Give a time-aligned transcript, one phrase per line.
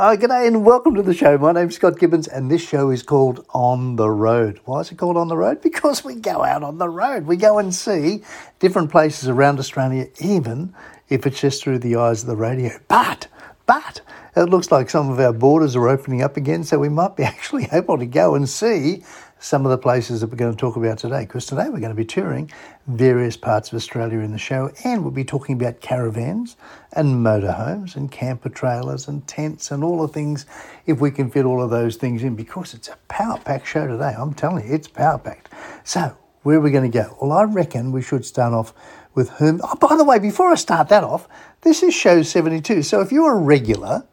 [0.00, 1.36] Oh, g'day and welcome to the show.
[1.38, 4.60] My name's Scott Gibbons, and this show is called On the Road.
[4.64, 5.60] Why is it called On the Road?
[5.62, 7.26] Because we go out on the road.
[7.26, 8.22] We go and see
[8.60, 10.72] different places around Australia, even
[11.08, 12.78] if it's just through the eyes of the radio.
[12.86, 13.26] But,
[13.66, 14.00] but,
[14.36, 17.24] it looks like some of our borders are opening up again, so we might be
[17.34, 19.02] actually able to go and see
[19.40, 21.22] some of the places that we're going to talk about today.
[21.22, 22.50] Because today we're going to be touring
[22.86, 26.56] various parts of Australia in the show, and we'll be talking about caravans
[26.92, 30.46] and motorhomes and camper trailers and tents and all the things,
[30.86, 33.86] if we can fit all of those things in, because it's a power packed show
[33.86, 34.14] today.
[34.16, 35.50] I'm telling you, it's power packed.
[35.84, 37.16] So, where are we going to go?
[37.20, 38.72] Well, I reckon we should start off
[39.14, 39.60] with whom.
[39.62, 41.28] Oh, by the way, before I start that off,
[41.62, 42.82] this is show 72.
[42.82, 44.06] So, if you're a regular,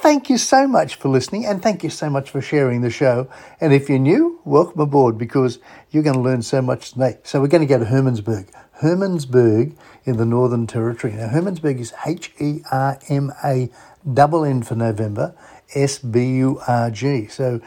[0.00, 3.28] Thank you so much for listening and thank you so much for sharing the show.
[3.60, 5.58] And if you're new, welcome aboard because
[5.90, 7.18] you're going to learn so much today.
[7.24, 8.48] So we're going to go to Hermannsburg.
[8.80, 9.74] Hermannsburg
[10.04, 11.14] in the Northern Territory.
[11.14, 13.70] Now, Hermannsburg is H E R M A
[14.14, 15.34] double N for November,
[15.74, 17.26] S B U R G.
[17.26, 17.60] So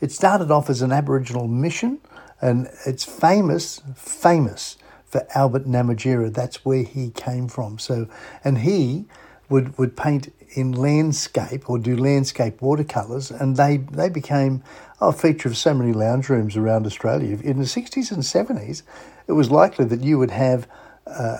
[0.00, 2.00] it started off as an Aboriginal mission
[2.40, 6.34] and it's famous, famous for Albert Namatjira.
[6.34, 7.78] That's where he came from.
[7.78, 8.08] So,
[8.42, 9.04] and he
[9.48, 14.62] would, would paint in landscape or do landscape watercolours, and they, they became
[15.00, 17.38] a feature of so many lounge rooms around Australia.
[17.42, 18.82] In the 60s and 70s,
[19.28, 20.66] it was likely that you would have,
[21.06, 21.38] uh,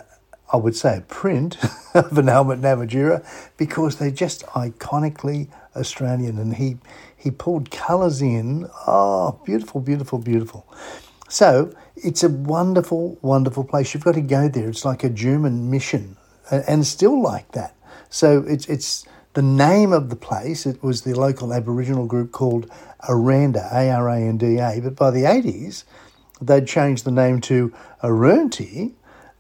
[0.52, 1.56] I would say, a print
[1.94, 6.76] of an Albert Namatjira because they're just iconically Australian, and he,
[7.16, 8.68] he pulled colours in.
[8.86, 10.66] Oh, beautiful, beautiful, beautiful.
[11.28, 13.94] So it's a wonderful, wonderful place.
[13.94, 14.68] You've got to go there.
[14.68, 16.18] It's like a German mission,
[16.50, 17.75] and still like that.
[18.10, 20.66] So it's it's the name of the place.
[20.66, 22.70] It was the local Aboriginal group called
[23.08, 24.80] Aranda, A R A N D A.
[24.80, 25.84] But by the eighties,
[26.40, 28.94] they'd changed the name to Arunti.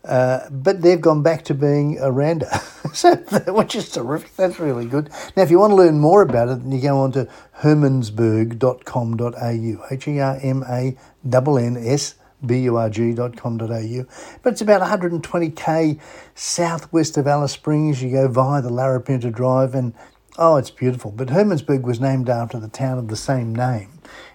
[0.04, 2.58] Uh, but they've gone back to being Aranda,
[2.92, 3.16] so,
[3.48, 4.36] which is terrific.
[4.36, 5.10] That's really good.
[5.36, 9.86] Now, if you want to learn more about it, then you go on to hermannsburg.com.au,
[9.90, 14.04] H E R M A N N S burg.com.au.
[14.42, 16.00] But it's about 120k
[16.34, 18.02] southwest of Alice Springs.
[18.02, 19.94] You go via the Larapinta Drive, and
[20.38, 21.10] oh, it's beautiful.
[21.10, 23.90] But Hermannsburg was named after the town of the same name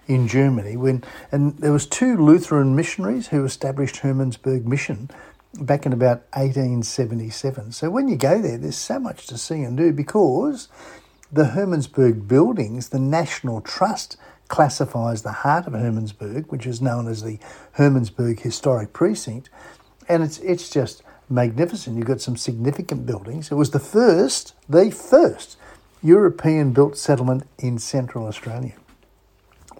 [0.06, 0.76] in Germany.
[0.76, 5.10] When and there was two Lutheran missionaries who established Hermannsburg Mission
[5.54, 7.72] back in about 1877.
[7.72, 10.68] So when you go there, there's so much to see and do because
[11.30, 14.16] the Hermannsburg buildings, the National Trust
[14.48, 17.38] classifies the heart of Hermannsburg, which is known as the
[17.78, 19.48] Hermannsburg Historic Precinct,
[20.08, 21.96] and it's it's just magnificent.
[21.96, 23.50] You've got some significant buildings.
[23.50, 25.56] It was the first, the first
[26.02, 28.74] European built settlement in Central Australia.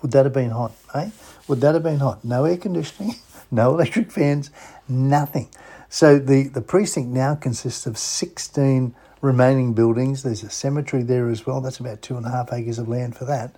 [0.00, 1.10] Would that have been hot, eh?
[1.48, 2.24] Would that have been hot?
[2.24, 3.16] No air conditioning,
[3.50, 4.50] no electric fans,
[4.88, 5.48] nothing.
[5.88, 10.22] So the, the precinct now consists of 16 remaining buildings.
[10.22, 11.60] There's a cemetery there as well.
[11.60, 13.54] That's about two and a half acres of land for that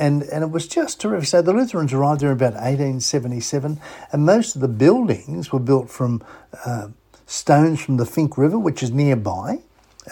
[0.00, 1.28] and, and it was just terrific.
[1.28, 3.78] So the Lutherans arrived there in about 1877,
[4.10, 6.24] and most of the buildings were built from
[6.64, 6.88] uh,
[7.26, 9.58] stones from the Finke River, which is nearby,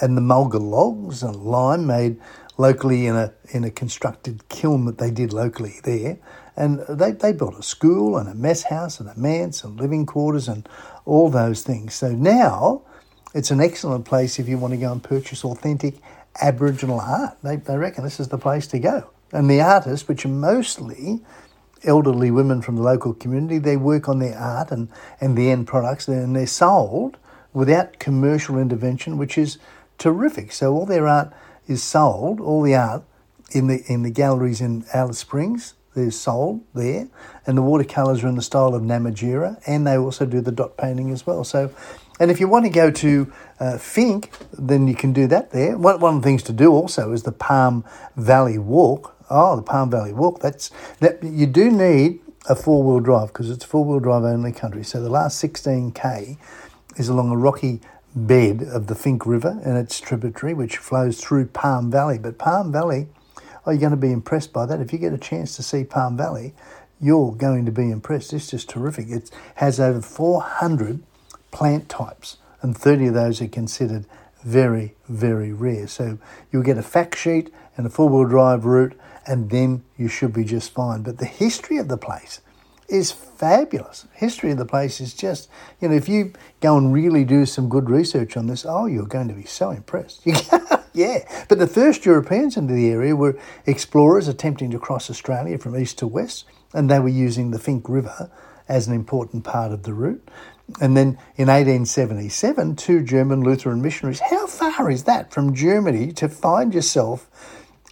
[0.03, 2.21] and the mulga logs and lime made
[2.59, 6.19] locally in a in a constructed kiln that they did locally there.
[6.55, 10.05] And they, they built a school and a mess house and a manse and living
[10.07, 10.69] quarters and
[11.07, 11.95] all those things.
[11.95, 12.83] So now
[13.33, 15.95] it's an excellent place if you want to go and purchase authentic
[16.43, 17.39] Aboriginal art.
[17.43, 19.09] They, they reckon this is the place to go.
[19.33, 21.21] And the artists, which are mostly
[21.85, 24.89] elderly women from the local community, they work on their art and,
[25.21, 27.17] and the end products, and they're sold
[27.53, 29.59] without commercial intervention, which is
[29.99, 30.53] terrific.
[30.53, 31.33] So all their art
[31.67, 33.03] is sold, all the art
[33.53, 37.09] in the in the galleries in Alice Springs, they're sold there,
[37.47, 40.77] and the watercolours are in the style of Namatjira, and they also do the dot
[40.77, 41.45] painting as well.
[41.45, 41.71] So
[42.19, 45.77] and if you want to go to uh, Finke, then you can do that there.
[45.77, 47.85] One, one of the things to do also is the Palm
[48.17, 50.41] Valley Walk, Oh, the Palm Valley Walk.
[50.41, 50.71] That's
[51.01, 51.23] that.
[51.23, 54.83] You do need a four wheel drive because it's four wheel drive only country.
[54.85, 56.39] So the last 16k
[56.97, 57.81] is along a rocky
[58.17, 62.19] bed of the Finke River and its tributary, which flows through Palm Valley.
[62.19, 63.09] But Palm Valley,
[63.67, 64.81] oh, you're going to be impressed by that.
[64.81, 66.55] If you get a chance to see Palm Valley,
[67.01, 68.33] you're going to be impressed.
[68.33, 69.11] It's just terrific.
[69.11, 71.03] It has over 400
[71.51, 74.07] plant types, and 30 of those are considered
[74.43, 75.87] very, very rare.
[75.87, 76.19] So
[76.51, 78.95] you'll get a fact sheet and a four wheel drive route
[79.29, 81.03] and then you should be just fine.
[81.03, 82.41] But the history of the place
[82.89, 84.07] is fabulous.
[84.15, 85.51] History of the place is just,
[85.81, 89.07] you know, if you go and really do some good research on this, oh, you're
[89.07, 90.23] going to be so impressed.
[90.95, 91.45] yeah.
[91.49, 95.99] But the first Europeans into the area were explorers attempting to cross Australia from east
[95.99, 98.31] to west, and they were using the Finke River
[98.67, 100.27] as an important part of the route.
[100.81, 104.21] And then in 1877, two German Lutheran missionaries.
[104.21, 107.29] How far is that from Germany to find yourself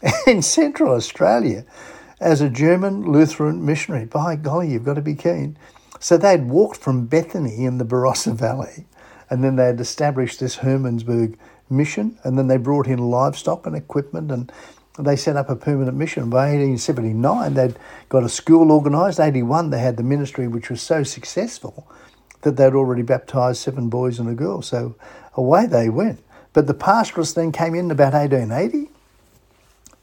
[0.27, 1.65] in Central Australia
[2.21, 4.05] as a German Lutheran missionary.
[4.05, 5.57] By golly, you've got to be keen.
[6.01, 8.87] So they'd walked from Bethany in the Barossa Valley,
[9.31, 11.37] and then they'd established this Hermannsburg
[11.71, 14.53] mission, and then they brought in livestock and equipment, and
[14.99, 16.29] they set up a permanent mission.
[16.29, 17.77] By 1879, they'd
[18.11, 19.19] got a school organised.
[19.19, 21.89] 81, they had the ministry, which was so successful
[22.47, 24.63] that they'd already baptised seven boys and a girl.
[24.63, 24.95] So
[25.35, 26.23] away they went.
[26.53, 28.89] But the pastoralists then came in about 1880,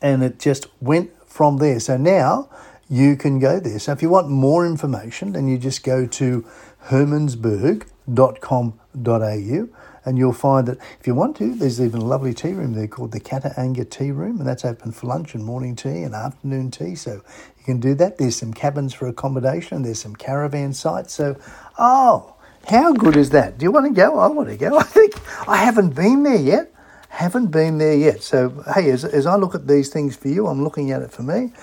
[0.01, 1.79] and it just went from there.
[1.79, 2.49] So now
[2.89, 3.79] you can go there.
[3.79, 6.45] So if you want more information, then you just go to
[6.87, 9.69] hermannsburg.com.au
[10.05, 12.87] and you'll find that if you want to, there's even a lovely tea room there
[12.87, 16.71] called the Kata-Anga Tea Room, and that's open for lunch and morning tea and afternoon
[16.71, 16.95] tea.
[16.95, 17.21] So
[17.57, 18.17] you can do that.
[18.17, 21.13] There's some cabins for accommodation, there's some caravan sites.
[21.13, 21.37] So,
[21.77, 22.32] oh,
[22.65, 23.57] how good is that?
[23.57, 24.17] Do you want to go?
[24.19, 24.77] I want to go.
[24.79, 25.13] I think
[25.47, 26.73] I haven't been there yet.
[27.09, 28.23] Haven't been there yet.
[28.23, 31.11] So, hey, as, as I look at these things for you, I'm looking at it
[31.11, 31.53] for me.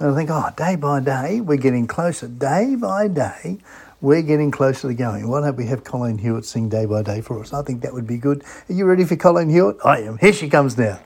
[0.00, 2.28] And I think, oh, day by day, we're getting closer.
[2.28, 3.58] Day by day,
[4.00, 5.28] we're getting closer to going.
[5.28, 7.52] Why don't we have Colleen Hewitt sing Day by Day for us?
[7.52, 8.44] I think that would be good.
[8.68, 9.78] Are you ready for Colleen Hewitt?
[9.84, 10.18] I am.
[10.18, 11.00] Here she comes now.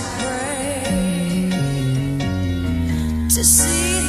[0.00, 1.50] I pray
[3.28, 3.99] to see.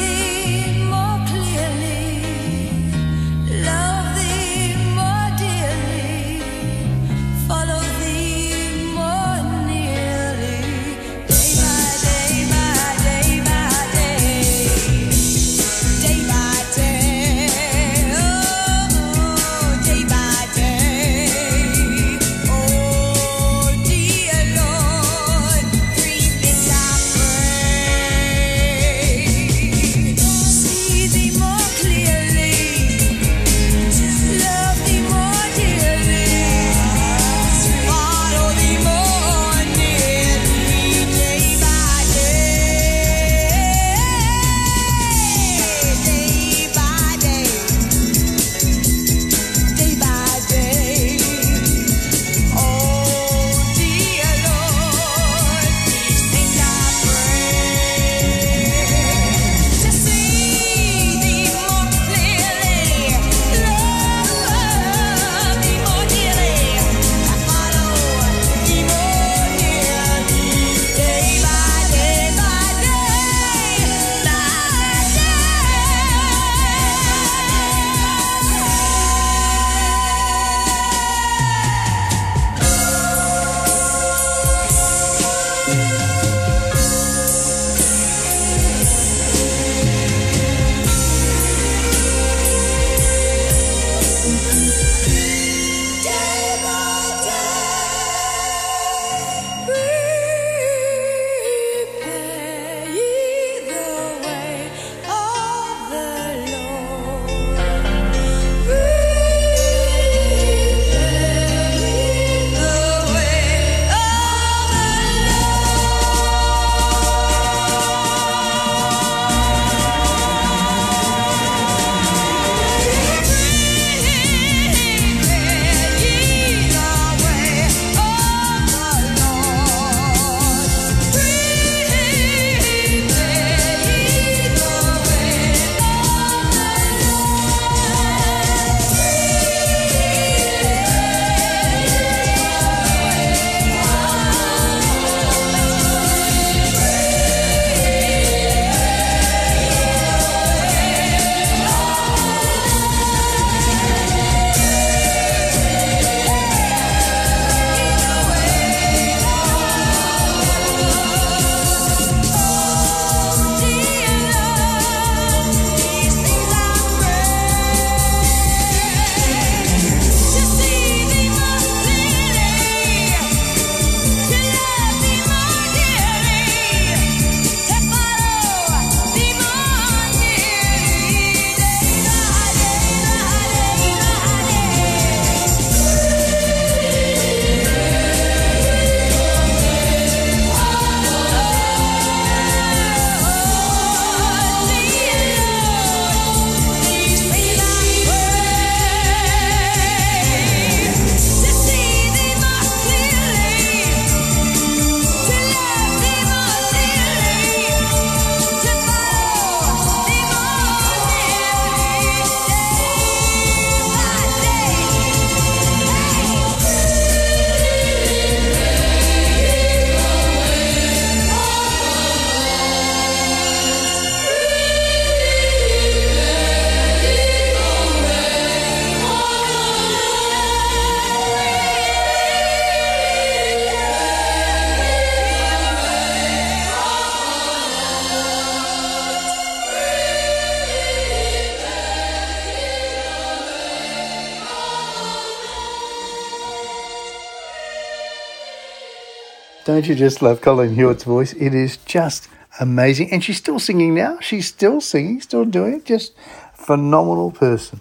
[249.72, 251.32] Don't you just love Colleen Hewitt's voice?
[251.32, 252.28] It is just
[252.60, 253.10] amazing.
[253.13, 254.20] And she's still singing now.
[254.20, 255.86] She's still singing, still doing it.
[255.86, 256.13] Just
[256.54, 257.80] phenomenal person.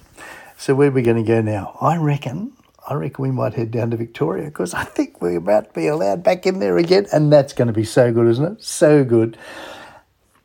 [0.57, 1.77] So where are we going to go now?
[1.81, 2.53] I reckon,
[2.89, 5.89] I reckon we might head down to Victoria because I think we're about to be
[5.89, 7.07] allowed back in there again.
[7.13, 8.63] And that's going to be so good, isn't it?
[8.63, 9.37] So good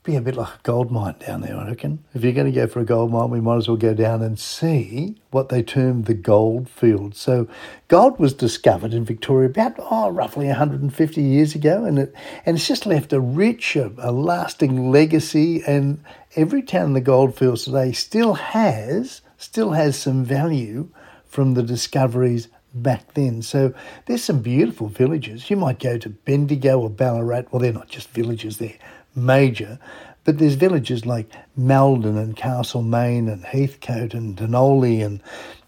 [0.06, 2.04] be a bit like a gold mine down there, I reckon.
[2.14, 4.22] If you're going to go for a gold mine, we might as well go down
[4.22, 7.16] and see what they term the gold field.
[7.16, 7.48] So,
[7.88, 12.14] gold was discovered in Victoria about oh, roughly 150 years ago, and it
[12.46, 15.64] and it's just left a rich, a, a lasting legacy.
[15.66, 16.04] And
[16.36, 20.90] every town in the gold fields today still has still has some value
[21.26, 23.42] from the discoveries back then.
[23.42, 23.74] So
[24.06, 25.50] there's some beautiful villages.
[25.50, 27.46] You might go to Bendigo or Ballarat.
[27.52, 28.78] Well, they're not just villages; they're
[29.16, 29.80] major.
[30.24, 35.06] But there's villages like Maldon and Castlemaine and Heathcote and Dunolly.
[35.06, 35.22] And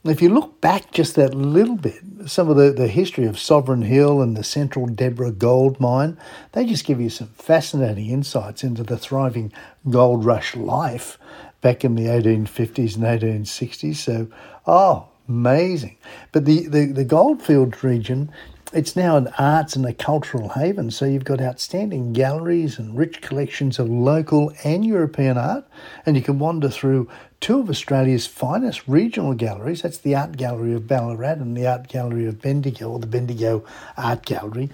[0.04, 3.84] if you look back just that little bit, some of the, the history of Sovereign
[3.84, 6.18] Hill and the Central Deborah gold mine,
[6.54, 9.54] they just give you some fascinating insights into the thriving
[9.90, 11.20] gold rush life
[11.62, 13.04] back in the 1850s and
[13.46, 13.96] 1860s.
[13.98, 14.28] So,
[14.66, 15.98] oh, amazing.
[16.32, 18.32] But the, the, the Goldfields region
[18.78, 23.22] it's now an arts and a cultural haven, so you've got outstanding galleries and rich
[23.22, 25.66] collections of local and European art,
[26.06, 27.10] and you can wander through
[27.42, 29.82] two of Australia's finest regional galleries.
[29.82, 33.66] That's the Art Gallery of Ballarat and the Art Gallery of Bendigo, or the Bendigo
[33.98, 34.70] Art Gallery.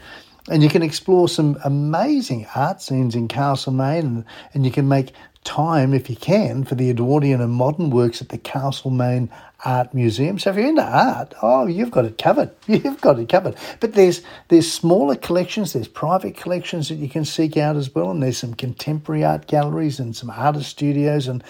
[0.49, 5.13] And you can explore some amazing art scenes in Castlemaine, and, and you can make
[5.43, 9.29] time, if you can, for the Edwardian and modern works at the Castlemaine
[9.65, 10.39] Art Museum.
[10.39, 12.51] So if you're into art, oh, you've got it covered.
[12.67, 13.55] You've got it covered.
[13.79, 18.11] But there's there's smaller collections, there's private collections that you can seek out as well,
[18.11, 21.43] and there's some contemporary art galleries and some artist studios, and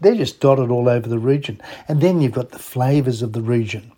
[0.00, 1.60] they're just dotted all over the region.
[1.88, 3.92] And then you've got the flavours of the region.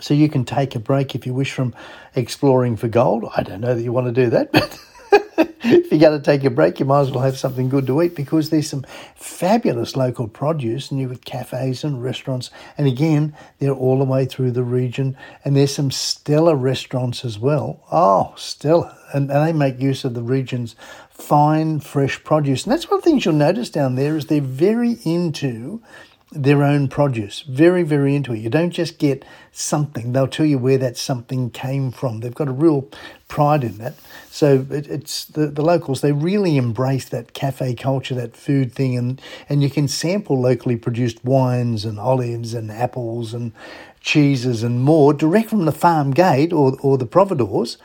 [0.00, 1.74] So you can take a break if you wish from
[2.14, 3.28] exploring for gold.
[3.36, 4.78] I don't know that you want to do that, but
[5.62, 8.02] if you're going to take a break, you might as well have something good to
[8.02, 8.84] eat because there's some
[9.14, 12.50] fabulous local produce and you've got cafes and restaurants.
[12.76, 15.16] And again, they're all the way through the region.
[15.44, 17.82] And there's some stellar restaurants as well.
[17.90, 18.96] Oh, stellar.
[19.12, 20.76] And, and they make use of the region's
[21.10, 22.64] fine, fresh produce.
[22.64, 25.82] And that's one of the things you'll notice down there is they're very into
[26.30, 27.40] their own produce.
[27.40, 28.38] Very, very into it.
[28.38, 32.20] You don't just get something, they'll tell you where that something came from.
[32.20, 32.88] They've got a real
[33.28, 33.94] pride in that.
[34.30, 38.96] So it, it's the, the locals, they really embrace that cafe culture, that food thing,
[38.96, 43.52] and, and you can sample locally produced wines and olives and apples and
[44.00, 47.78] cheeses and more direct from the farm gate or, or the providores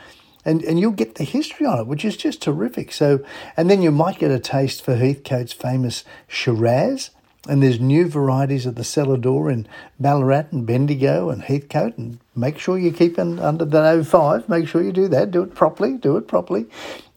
[0.45, 2.91] and and you'll get the history on it, which is just terrific.
[2.91, 3.23] So,
[3.55, 7.11] and then you might get a taste for Heathcote's famous Shiraz,
[7.47, 9.67] and there's new varieties of the cellar door in
[9.99, 11.97] Ballarat and Bendigo and Heathcote.
[11.97, 14.47] And make sure you keep in under the 05.
[14.47, 15.31] Make sure you do that.
[15.31, 15.97] Do it properly.
[15.97, 16.67] Do it properly.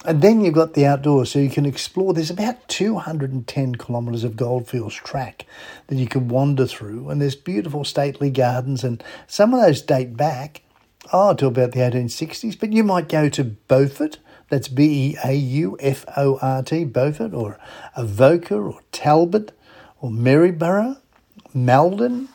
[0.05, 2.13] And then you've got the outdoors, so you can explore.
[2.13, 5.47] There's about 210 kilometres of goldfields track
[5.89, 10.17] that you can wander through, and there's beautiful stately gardens, and some of those date
[10.17, 10.63] back,
[11.13, 12.59] oh, to about the 1860s.
[12.59, 14.19] But you might go to Beaufort,
[14.49, 17.59] that's B E A U F O R T, Beaufort, or
[17.97, 19.56] Avoca, or Talbot,
[20.07, 20.99] or Maryborough,
[21.53, 22.29] Maldon,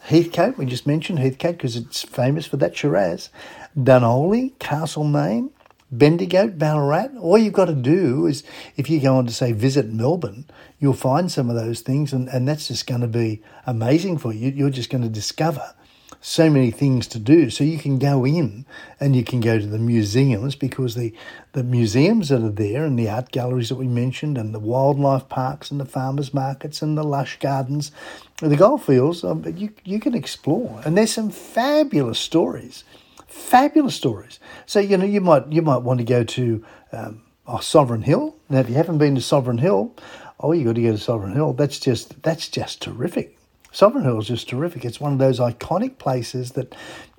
[0.00, 3.28] Heathcote, we just mentioned Heathcote because it's famous for that Shiraz,
[3.76, 5.50] Dunolly, Castlemaine,
[5.92, 7.10] Bendigo, Ballarat.
[7.20, 8.44] All you've got to do is,
[8.76, 10.46] if you go on to say visit Melbourne,
[10.78, 14.32] you'll find some of those things, and, and that's just going to be amazing for
[14.32, 14.50] you.
[14.50, 15.74] You're just going to discover
[16.20, 17.50] so many things to do.
[17.50, 18.66] So you can go in
[18.98, 21.14] and you can go to the museums because the,
[21.52, 25.28] the museums that are there and the art galleries that we mentioned and the wildlife
[25.28, 27.92] parks and the farmers markets and the lush gardens,
[28.38, 30.80] the golf fields, um, you, you can explore.
[30.84, 32.84] And there's some fabulous stories,
[33.28, 34.40] fabulous stories.
[34.66, 38.36] So, you know, you might, you might want to go to um, oh, Sovereign Hill.
[38.48, 39.94] Now, if you haven't been to Sovereign Hill,
[40.40, 41.52] oh, you got to go to Sovereign Hill.
[41.52, 43.37] That's just, that's just terrific.
[43.78, 44.84] Sovereign Hill is just terrific.
[44.84, 46.74] It's one of those iconic places that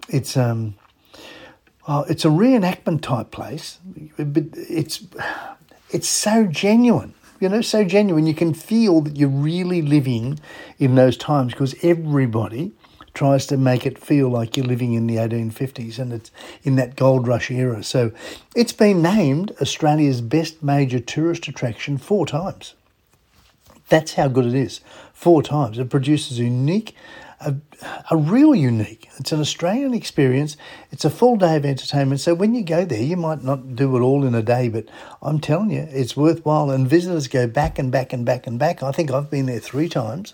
[0.10, 0.76] it's um,
[1.88, 3.80] oh, it's a reenactment type place,
[4.18, 5.08] but it's
[5.90, 7.14] it's so genuine.
[7.40, 8.28] You know, so genuine.
[8.28, 10.38] You can feel that you're really living
[10.80, 12.74] in those times because everybody
[13.14, 16.30] tries to make it feel like you're living in the 1850s and it's
[16.64, 17.82] in that gold rush era.
[17.86, 18.12] So
[18.54, 22.74] it's been named Australia's best major tourist attraction four times.
[23.90, 24.82] That's how good it is.
[25.14, 25.80] Four times.
[25.80, 26.96] It produces unique,
[27.42, 27.56] a,
[28.12, 29.10] a real unique.
[29.18, 30.56] It's an Australian experience.
[30.92, 32.22] It's a full day of entertainment.
[32.22, 34.86] So when you go there, you might not do it all in a day, but
[35.22, 36.70] I'm telling you, it's worthwhile.
[36.70, 38.84] And visitors go back and back and back and back.
[38.84, 40.34] I think I've been there three times.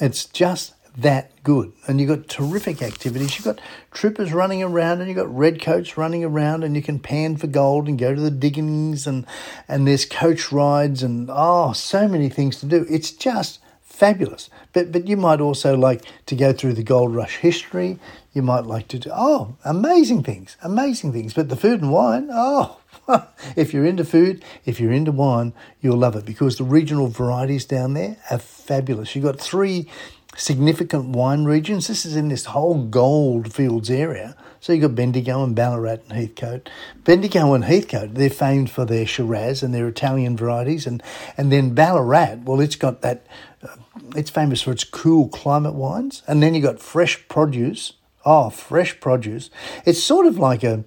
[0.00, 1.72] It's just that good.
[1.86, 3.36] And you've got terrific activities.
[3.36, 3.60] You've got
[3.92, 7.88] troopers running around and you've got redcoats running around and you can pan for gold
[7.88, 9.26] and go to the diggings and,
[9.66, 12.86] and there's coach rides and oh, so many things to do.
[12.88, 13.58] It's just
[13.94, 14.50] fabulous.
[14.72, 17.98] But but you might also like to go through the gold rush history.
[18.32, 21.32] You might like to do oh, amazing things, amazing things.
[21.32, 22.80] But the food and wine, oh,
[23.56, 27.64] if you're into food, if you're into wine, you'll love it because the regional varieties
[27.64, 29.14] down there are fabulous.
[29.14, 29.88] You've got three
[30.36, 31.86] significant wine regions.
[31.86, 34.36] This is in this whole goldfields area.
[34.60, 36.70] So you've got Bendigo and Ballarat and Heathcote.
[37.04, 40.86] Bendigo and Heathcote, they're famed for their Shiraz and their Italian varieties.
[40.86, 41.02] And,
[41.36, 43.26] and then Ballarat, well, it's got that,
[43.62, 43.76] uh,
[44.16, 46.22] it's famous for its cool climate wines.
[46.26, 47.92] And then you've got fresh produce.
[48.24, 49.50] Oh, fresh produce.
[49.84, 50.84] It's sort of like a,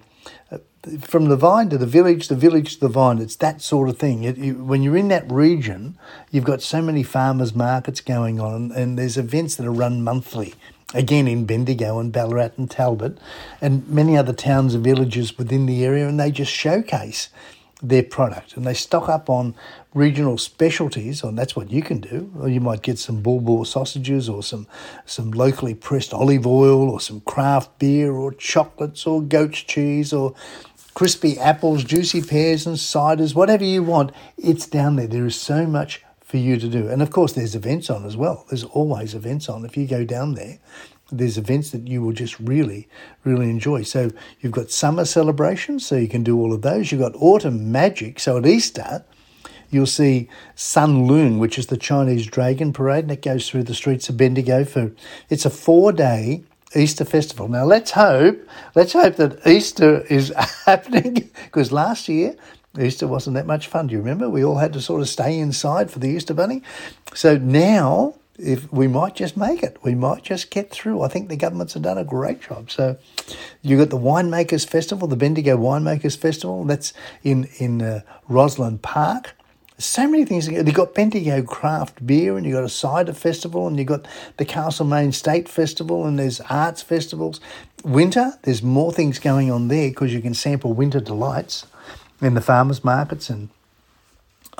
[1.00, 3.18] from the vine to the village, the village to the vine.
[3.18, 4.24] It's that sort of thing.
[4.24, 5.98] It, when you're in that region,
[6.30, 10.54] you've got so many farmers markets going on, and there's events that are run monthly.
[10.94, 13.18] Again, in Bendigo and Ballarat and Talbot,
[13.60, 17.28] and many other towns and villages within the area, and they just showcase
[17.80, 19.54] their product and they stock up on
[19.94, 24.28] regional specialties and that's what you can do or you might get some bullboar sausages
[24.28, 24.66] or some
[25.06, 30.34] some locally pressed olive oil or some craft beer or chocolates or goat's cheese or
[30.98, 35.64] crispy apples juicy pears and ciders whatever you want it's down there there is so
[35.64, 39.14] much for you to do and of course there's events on as well there's always
[39.14, 40.58] events on if you go down there
[41.12, 42.86] there's events that you will just really,
[43.24, 43.82] really enjoy.
[43.82, 46.92] So you've got summer celebrations, so you can do all of those.
[46.92, 48.20] You've got autumn magic.
[48.20, 49.06] So at Easter,
[49.70, 53.74] you'll see Sun Loong, which is the Chinese dragon parade, and it goes through the
[53.74, 54.92] streets of Bendigo for
[55.30, 56.44] it's a four day
[56.76, 57.48] Easter festival.
[57.48, 60.32] Now let's hope, let's hope that Easter is
[60.66, 62.36] happening because last year
[62.78, 63.86] Easter wasn't that much fun.
[63.86, 64.28] Do you remember?
[64.28, 66.62] We all had to sort of stay inside for the Easter bunny.
[67.14, 71.02] So now if we might just make it, we might just get through.
[71.02, 72.70] I think the governments have done a great job.
[72.70, 72.96] So,
[73.62, 76.64] you got the Winemakers Festival, the Bendigo Winemakers Festival.
[76.64, 76.92] That's
[77.24, 79.34] in in uh, Rosalind Park.
[79.80, 80.48] So many things.
[80.48, 84.44] You've got Bendigo Craft Beer, and you've got a cider festival, and you've got the
[84.44, 87.40] Castlemaine State Festival, and there's arts festivals.
[87.84, 91.64] Winter, there's more things going on there because you can sample winter delights
[92.20, 93.50] in the farmers markets and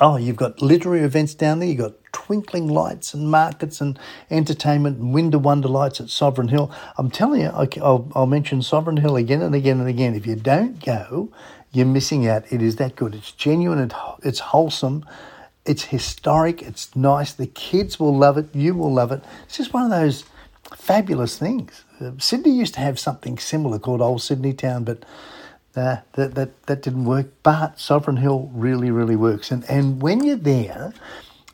[0.01, 1.67] Oh, you've got literary events down there.
[1.67, 3.99] You've got twinkling lights and markets and
[4.31, 6.71] entertainment and winter wonder lights at Sovereign Hill.
[6.97, 10.15] I'm telling you, I'll, I'll mention Sovereign Hill again and again and again.
[10.15, 11.33] If you don't go,
[11.71, 12.51] you're missing out.
[12.51, 13.15] It is that good.
[13.15, 13.91] It's genuine.
[14.23, 15.05] It's wholesome.
[15.65, 16.61] It's historic.
[16.61, 17.33] It's nice.
[17.33, 18.53] The kids will love it.
[18.55, 19.23] You will love it.
[19.45, 20.25] It's just one of those
[20.75, 21.83] fabulous things.
[22.01, 25.03] Uh, Sydney used to have something similar called Old Sydney Town, but
[25.75, 27.27] uh, that, that, that didn't work.
[27.43, 29.51] But Sovereign Hill really, really works.
[29.51, 30.93] And, and when you're there,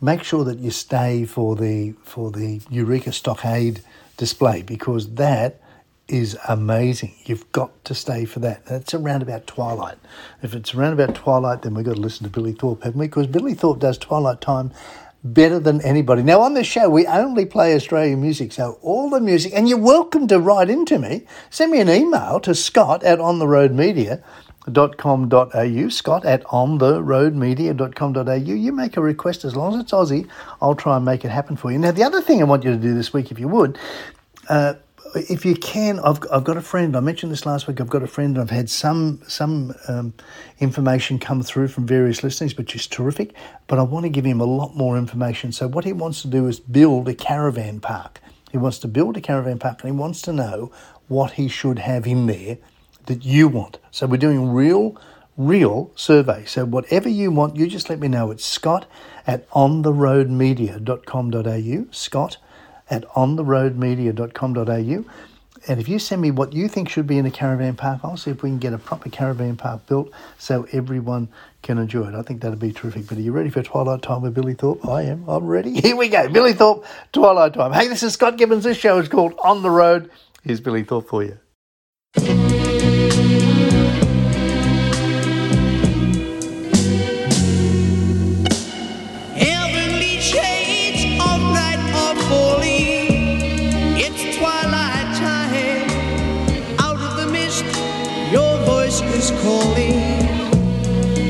[0.02, 3.82] make sure that you stay for the, for the Eureka Stockade
[4.18, 5.60] display because that
[6.08, 7.14] is amazing.
[7.26, 8.66] You've got to stay for that.
[8.66, 9.98] That's around about twilight.
[10.42, 13.08] If it's around about twilight, then we've got to listen to Billy Thorpe, haven't we?
[13.08, 14.72] Because Billy Thorpe does twilight time
[15.24, 16.22] better than anybody.
[16.22, 19.80] Now, on this show, we only play Australian music, so all the music, and you're
[19.80, 21.26] welcome to write into me.
[21.50, 28.34] Send me an email to scott at ontheroadmedia.com.au, scott at ontheroadmedia.com.au.
[28.34, 30.30] You make a request as long as it's Aussie,
[30.62, 31.80] I'll try and make it happen for you.
[31.80, 33.80] Now, the other thing I want you to do this week, if you would,
[34.48, 34.76] uh,
[35.16, 36.96] if you can, I've, I've got a friend.
[36.96, 37.80] I mentioned this last week.
[37.80, 38.38] I've got a friend.
[38.38, 40.14] I've had some some um,
[40.60, 43.34] information come through from various listeners, which is terrific.
[43.68, 45.52] But I want to give him a lot more information.
[45.52, 48.20] So what he wants to do is build a caravan park.
[48.52, 50.72] He wants to build a caravan park, and he wants to know
[51.08, 52.58] what he should have in there
[53.06, 53.78] that you want.
[53.92, 55.00] So we're doing real,
[55.38, 56.46] real survey.
[56.46, 58.32] So whatever you want, you just let me know.
[58.32, 58.88] It's Scott
[59.28, 61.92] at ontheroadmedia.com.au.
[61.92, 62.38] Scott
[62.90, 65.06] at ontheroadmedia.com.au.
[65.68, 68.18] And if you send me what you think should be in a caravan park, I'll
[68.18, 71.28] see if we can get a proper caravan park built so everyone
[71.64, 72.14] can enjoy it.
[72.14, 73.08] I think that'd be terrific.
[73.08, 74.88] But are you ready for Twilight Time with Billy Thorpe?
[74.88, 75.28] I am.
[75.28, 75.74] I'm ready.
[75.82, 76.30] Here we go.
[76.30, 77.74] Billy Thorpe, Twilight Time.
[77.74, 78.64] Hey, this is Scott Gibbons.
[78.64, 80.12] This show is called On the Road.
[80.44, 82.45] Here's Billy Thorpe for you.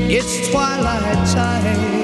[0.08, 1.95] It's twilight time.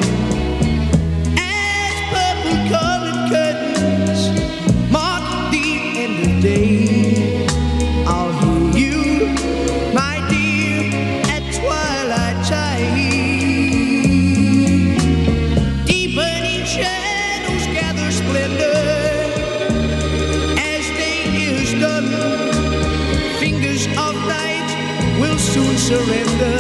[25.93, 26.57] Surrender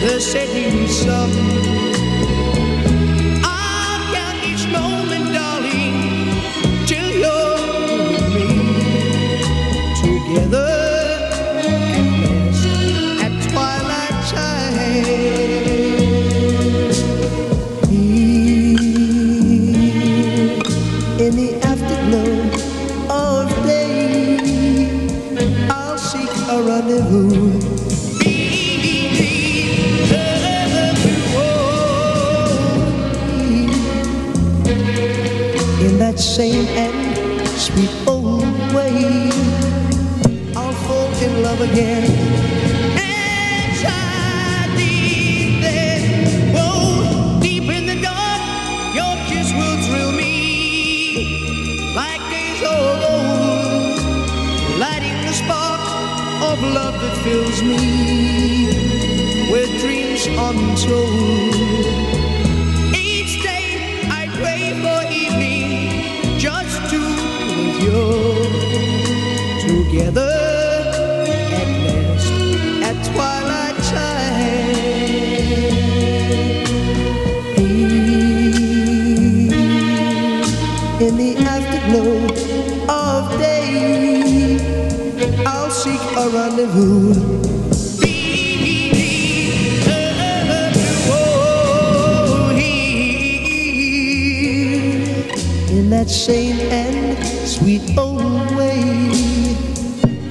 [0.00, 1.55] the setting sun.
[57.66, 61.35] Me with dreams untold.
[85.82, 87.12] Seek a rendezvous.
[95.76, 98.80] In that same and sweet old way,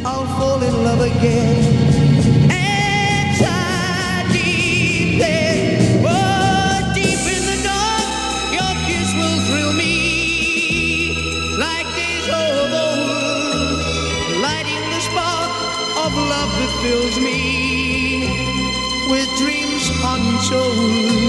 [0.04, 1.65] I'll fall in love again.
[20.52, 21.25] Untold.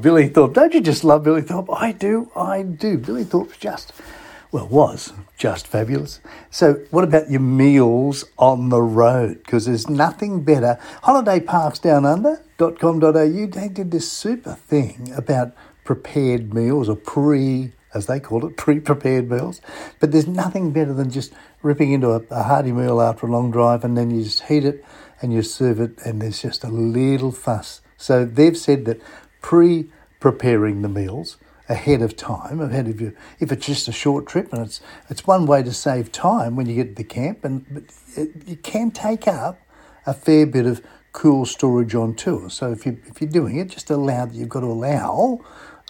[0.00, 0.54] Billy Thorpe.
[0.54, 1.68] Don't you just love Billy Thorpe?
[1.70, 2.30] I do.
[2.34, 2.96] I do.
[2.98, 3.92] Billy Thorpe's just,
[4.50, 6.20] well, was just fabulous.
[6.50, 9.42] So, what about your meals on the road?
[9.44, 10.78] Because there's nothing better.
[11.02, 15.52] Holidayparksdownunder.com.au, they did this super thing about
[15.84, 19.60] prepared meals or pre, as they call it, pre prepared meals.
[20.00, 23.50] But there's nothing better than just ripping into a, a hearty meal after a long
[23.50, 24.84] drive and then you just heat it
[25.20, 27.80] and you serve it, and there's just a little fuss.
[27.96, 29.00] So, they've said that
[29.42, 31.36] pre preparing the meals
[31.68, 33.14] ahead of time, ahead of you.
[33.40, 36.66] If it's just a short trip, and it's it's one way to save time when
[36.66, 39.58] you get to the camp, and it, you can take up
[40.06, 42.50] a fair bit of cool storage on tour.
[42.50, 45.40] So if you if you're doing it, just allow that you've got to allow.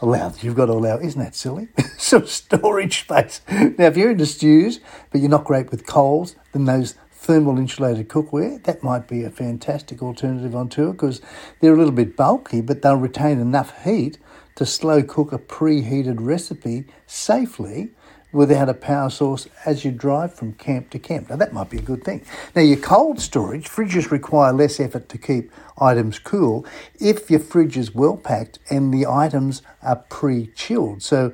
[0.00, 1.68] Allow that you've got to allow, isn't that silly?
[1.96, 3.40] Some storage space.
[3.48, 4.80] Now, if you're into stews,
[5.12, 9.30] but you're not great with coals, then those thermal insulated cookware, that might be a
[9.30, 11.20] fantastic alternative on tour because
[11.60, 14.18] they're a little bit bulky, but they'll retain enough heat
[14.56, 17.90] to slow cook a preheated recipe safely
[18.32, 21.30] without a power source as you drive from camp to camp.
[21.30, 22.24] Now, that might be a good thing.
[22.56, 26.66] Now, your cold storage, fridges require less effort to keep items cool
[26.98, 31.02] if your fridge is well packed and the items are pre chilled.
[31.02, 31.32] So,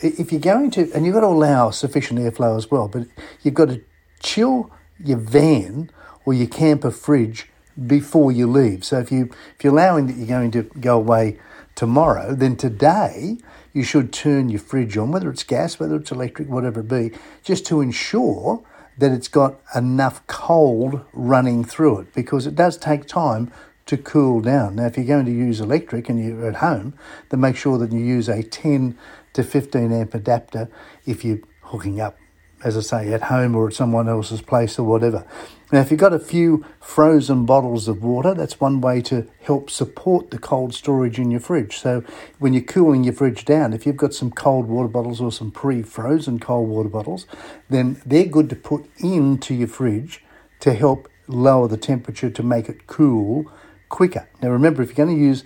[0.00, 3.08] if you're going to, and you've got to allow sufficient airflow as well, but
[3.42, 3.82] you've got to
[4.20, 4.70] chill
[5.02, 5.90] your van
[6.24, 7.48] or your camper fridge
[7.86, 8.84] before you leave.
[8.84, 11.38] So if you if you're allowing that you're going to go away
[11.74, 13.38] tomorrow, then today
[13.72, 17.12] you should turn your fridge on, whether it's gas, whether it's electric, whatever it be,
[17.44, 18.62] just to ensure
[18.98, 23.52] that it's got enough cold running through it because it does take time
[23.86, 24.76] to cool down.
[24.76, 26.94] Now, if you're going to use electric and you're at home,
[27.30, 28.98] then make sure that you use a 10
[29.32, 30.68] to 15 amp adapter
[31.06, 32.18] if you're hooking up,
[32.64, 35.24] as I say, at home or at someone else's place or whatever.
[35.70, 39.68] Now, if you've got a few frozen bottles of water, that's one way to help
[39.68, 41.76] support the cold storage in your fridge.
[41.76, 42.02] So,
[42.38, 45.50] when you're cooling your fridge down, if you've got some cold water bottles or some
[45.50, 47.26] pre frozen cold water bottles,
[47.68, 50.24] then they're good to put into your fridge
[50.60, 53.50] to help lower the temperature to make it cool
[53.90, 54.26] quicker.
[54.42, 55.44] Now, remember, if you're going to use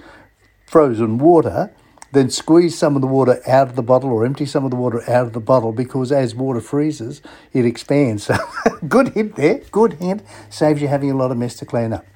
[0.66, 1.72] frozen water,
[2.12, 4.76] then squeeze some of the water out of the bottle or empty some of the
[4.76, 7.22] water out of the bottle because as water freezes,
[7.52, 8.24] it expands.
[8.24, 8.36] So,
[8.88, 12.06] good hint there, good hint, saves you having a lot of mess to clean up.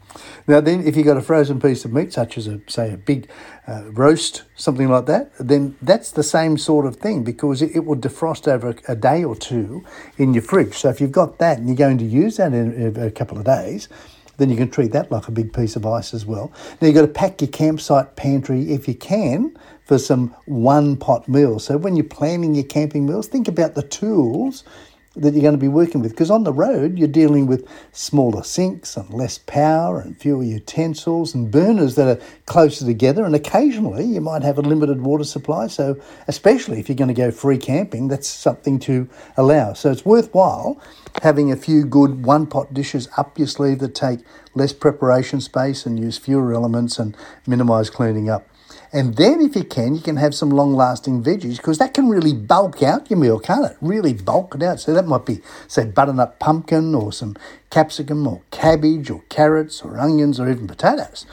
[0.47, 2.97] Now, then, if you've got a frozen piece of meat, such as a say a
[2.97, 3.29] big
[3.67, 7.85] uh, roast, something like that, then that's the same sort of thing because it, it
[7.85, 9.85] will defrost over a, a, day or two
[10.17, 10.75] in your fridge.
[10.75, 13.39] So if you've got that and you're going to use that in, in a couple
[13.39, 13.89] of days,
[14.39, 16.53] then you can treat that like a big piece of ice as well.
[16.81, 21.29] Now you've got to pack your campsite pantry if you can for some one pot
[21.29, 21.65] meals.
[21.65, 24.65] So when you're planning your camping meals, think about the tools
[25.17, 28.43] that you're going to be working with because on the road you're dealing with smaller
[28.43, 34.05] sinks and less power and fewer utensils and burners that are closer together and occasionally
[34.05, 37.59] you might have a limited water supply so especially if you're going to go free
[37.59, 39.73] camping that's something to allow.
[39.73, 40.81] So it's worthwhile
[41.23, 44.21] having a few good one pot dishes up your sleeve that take
[44.55, 48.47] less preparation space and use fewer elements and minimize cleaning up
[48.93, 52.09] and then, if you can, you can have some long lasting veggies because that can
[52.09, 53.77] really bulk out your meal, can't it?
[53.81, 54.81] Really bulk it out.
[54.81, 57.37] So that might be, say, butternut pumpkin or some
[57.71, 61.27] capsicum or cabbage or carrots or onions or even potatoes.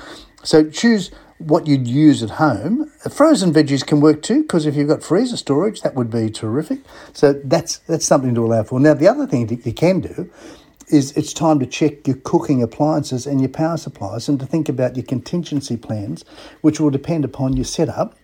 [0.44, 2.92] So choose what you'd use at home.
[3.10, 6.80] Frozen veggies can work too because if you've got freezer storage, that would be terrific.
[7.14, 8.80] So that's that's something to allow for.
[8.80, 10.32] Now, the other thing that you can do
[10.94, 14.70] is it's time to check your cooking appliances and your power supplies and to think
[14.70, 16.24] about your contingency plans,
[16.62, 18.16] which will depend upon your setup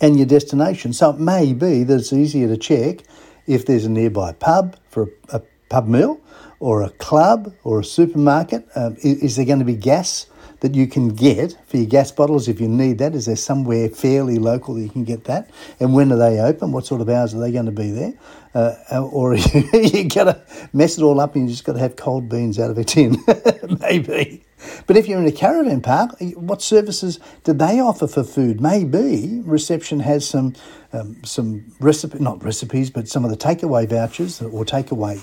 [0.00, 0.94] and your destination.
[0.94, 3.02] So it may be that it's easier to check
[3.46, 6.18] if there's a nearby pub for a, a pub meal
[6.60, 8.66] or a club or a supermarket.
[8.74, 10.26] Um, is, is, there going to be gas
[10.60, 13.14] that you can get for your gas bottles if you need that?
[13.14, 15.50] Is there somewhere fairly local that you can get that?
[15.80, 16.72] And when are they open?
[16.72, 18.14] What sort of hours are they going to be there?
[18.54, 18.74] Uh,
[19.12, 20.40] or you, you got to
[20.72, 22.84] mess it all up and you just got to have cold beans out of a
[22.84, 23.16] tin,
[23.80, 24.44] maybe.
[24.86, 28.60] But if you're in a caravan park, what services do they offer for food?
[28.60, 30.54] Maybe reception has some
[30.92, 35.20] um, some recipe, not recipes, but some of the takeaway vouchers or takeaway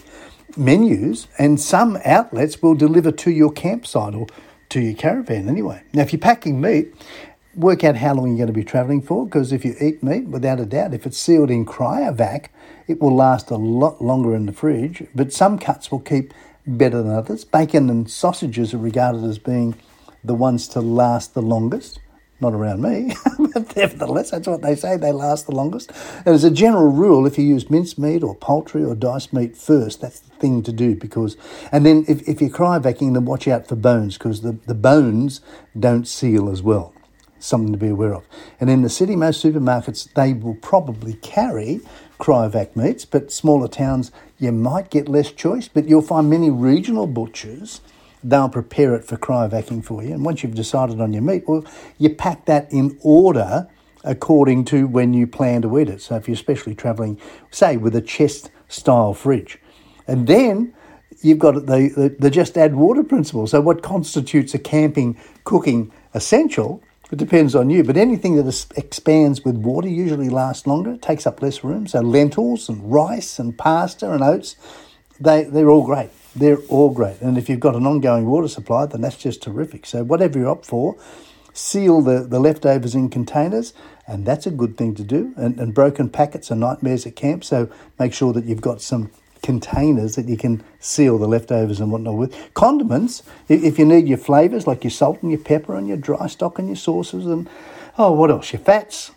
[0.57, 4.27] menus, and some outlets will deliver to your campsite or
[4.73, 5.83] to your caravan anyway.
[5.93, 6.93] Now, if you're packing meat,
[7.55, 10.25] work out how long you're going to be travelling for because if you eat meat,
[10.25, 12.47] without a doubt, if it's sealed in cryovac,
[12.87, 15.03] it will last a lot longer in the fridge.
[15.13, 16.33] But some cuts will keep
[16.65, 17.45] better than others.
[17.45, 19.75] Bacon and sausages are regarded as being
[20.23, 21.99] the ones to last the longest.
[22.39, 23.13] Not around me,
[23.53, 25.91] but nevertheless, that's what they say, they last the longest.
[26.25, 29.55] And as a general rule, if you use minced meat or poultry or diced meat
[29.55, 31.37] first, that's the thing to do because,
[31.71, 35.41] and then if, if you're cryovacking, then watch out for bones because the, the bones
[35.79, 36.93] don't seal as well
[37.43, 38.23] something to be aware of.
[38.59, 41.81] And in the city, most supermarkets, they will probably carry
[42.19, 47.05] cryovac meats, but smaller towns, you might get less choice, but you'll find many regional
[47.05, 47.81] butchers,
[48.23, 50.13] they'll prepare it for cryovacing for you.
[50.13, 51.65] And once you've decided on your meat, well,
[51.97, 53.67] you pack that in order
[54.03, 56.01] according to when you plan to eat it.
[56.01, 57.19] So if you're especially travelling,
[57.51, 59.59] say, with a chest style fridge,
[60.07, 60.73] and then
[61.21, 63.47] you've got the, the, the just add water principle.
[63.47, 66.83] So what constitutes a camping cooking essential
[67.13, 71.43] it depends on you, but anything that expands with water usually lasts longer, takes up
[71.43, 71.85] less room.
[71.85, 74.55] So lentils and rice and pasta and oats,
[75.19, 76.09] they, they're all great.
[76.35, 77.21] They're all great.
[77.21, 79.85] And if you've got an ongoing water supply, then that's just terrific.
[79.85, 80.97] So whatever you're up for,
[81.53, 83.73] seal the, the leftovers in containers,
[84.07, 85.33] and that's a good thing to do.
[85.37, 87.69] And, and broken packets are nightmares at camp, so
[87.99, 89.11] make sure that you've got some
[89.43, 92.53] containers that you can seal the leftovers and whatnot with.
[92.55, 96.27] Condiments, if you need your flavours like your salt and your pepper and your dry
[96.27, 97.47] stock and your sauces and,
[97.97, 98.51] oh, what else?
[98.51, 99.11] Your fats,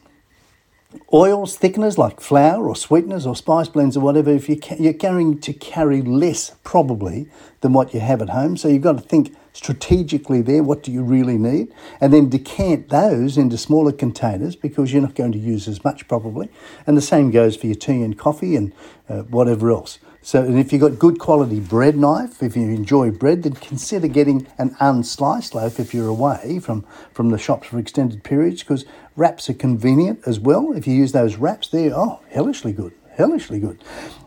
[1.12, 4.30] oils, thickeners like flour or sweeteners or spice blends or whatever.
[4.30, 7.28] If you you're carrying to carry less probably
[7.60, 10.62] than what you have at home, so you've got to think strategically there.
[10.62, 11.72] What do you really need?
[12.00, 16.06] And then decant those into smaller containers because you're not going to use as much
[16.08, 16.50] probably.
[16.86, 18.72] And the same goes for your tea and coffee and
[19.08, 19.98] uh, whatever else.
[20.20, 24.08] So, and if you've got good quality bread knife, if you enjoy bread, then consider
[24.08, 28.84] getting an unsliced loaf if you're away from, from the shops for extended periods because
[29.16, 30.72] wraps are convenient as well.
[30.72, 33.82] If you use those wraps, they're, oh, hellishly good, hellishly good.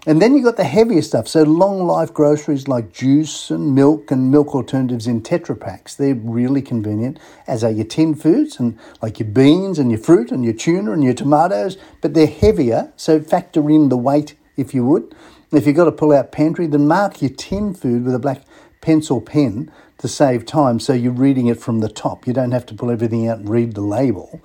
[0.07, 1.27] And then you've got the heavier stuff.
[1.27, 6.15] So, long life groceries like juice and milk and milk alternatives in Tetra Paks, they're
[6.15, 10.43] really convenient, as are your tin foods and like your beans and your fruit and
[10.43, 14.85] your tuna and your tomatoes, but they're heavier, so factor in the weight if you
[14.85, 15.13] would.
[15.51, 18.43] If you've got to pull out pantry, then mark your tin food with a black
[18.81, 22.25] pencil pen to save time so you're reading it from the top.
[22.25, 24.41] You don't have to pull everything out and read the label.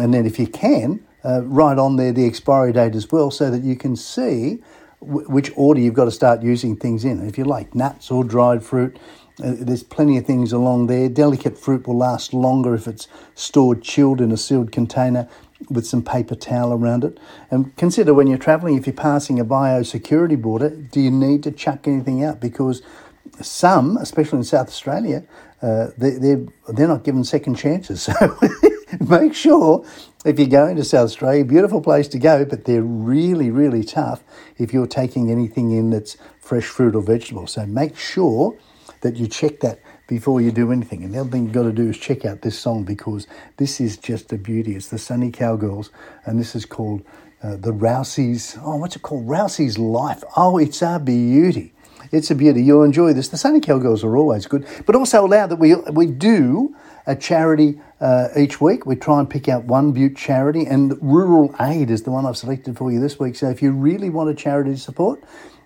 [0.00, 3.50] And then, if you can, uh, write on there the expiry date as well so
[3.50, 4.58] that you can see
[5.00, 7.26] w- which order you've got to start using things in.
[7.26, 8.98] If you like nuts or dried fruit,
[9.42, 11.08] uh, there's plenty of things along there.
[11.08, 15.28] Delicate fruit will last longer if it's stored chilled in a sealed container.
[15.70, 17.18] with some paper towel around it.
[17.50, 21.50] And consider when you're travelling, if you're passing a biosecurity border, do you need to
[21.50, 22.40] chuck anything out?
[22.40, 22.82] Because
[23.40, 25.24] some, especially in South Australia,
[25.62, 28.08] uh, they, they're, they're not given second chances.
[28.88, 29.84] So make sure
[30.24, 34.22] if you're going to South Australia, beautiful place to go, but they're really, really tough
[34.56, 37.46] if you're taking anything in that's fresh fruit or vegetable.
[37.46, 38.56] So make sure
[39.02, 41.04] that you check that before you do anything.
[41.04, 43.26] And the other thing you've got to do is check out this song because
[43.58, 44.74] this is just a beauty.
[44.74, 45.90] It's the Sunny Cowgirls,
[46.24, 47.02] and this is called
[47.42, 48.56] uh, the Rousey's.
[48.62, 49.26] Oh, what's it called?
[49.26, 50.24] Rousey's Life.
[50.36, 51.74] Oh, it's a beauty.
[52.12, 52.62] It's a beauty.
[52.62, 53.28] You'll enjoy this.
[53.28, 56.74] The Sunny Cowgirls are always good, but also allow that we we do
[57.06, 58.86] a charity uh, each week.
[58.86, 62.36] We try and pick out one Butte charity, and Rural Aid is the one I've
[62.36, 63.36] selected for you this week.
[63.36, 65.22] So if you really want a charity to support,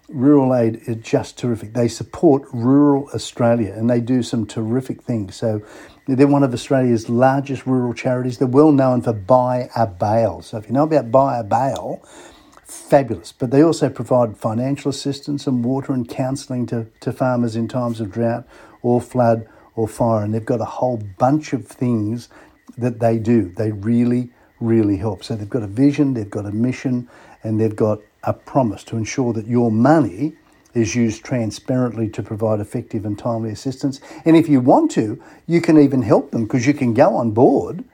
[0.08, 1.72] Rural Aid is just terrific.
[1.72, 5.36] They support rural Australia and they do some terrific things.
[5.36, 5.62] So
[6.06, 8.38] they're one of Australia's largest rural charities.
[8.38, 10.42] They're well known for Buy a Bale.
[10.42, 12.02] So if you know about Buy a Bale,
[12.72, 13.32] fabulous.
[13.32, 18.00] But they also provide financial assistance and water and counselling to, to farmers in times
[18.00, 18.46] of drought
[18.82, 20.24] or flood or fire.
[20.24, 22.28] And they've got a whole bunch of things
[22.78, 23.52] that they do.
[23.56, 24.30] They really,
[24.60, 25.24] really help.
[25.24, 27.08] So they've got a vision, they've got a mission,
[27.42, 30.34] and they've got a promise to ensure that your money
[30.74, 34.00] is used transparently to provide effective and timely assistance.
[34.24, 37.32] And if you want to, you can even help them because you can go on
[37.32, 37.84] board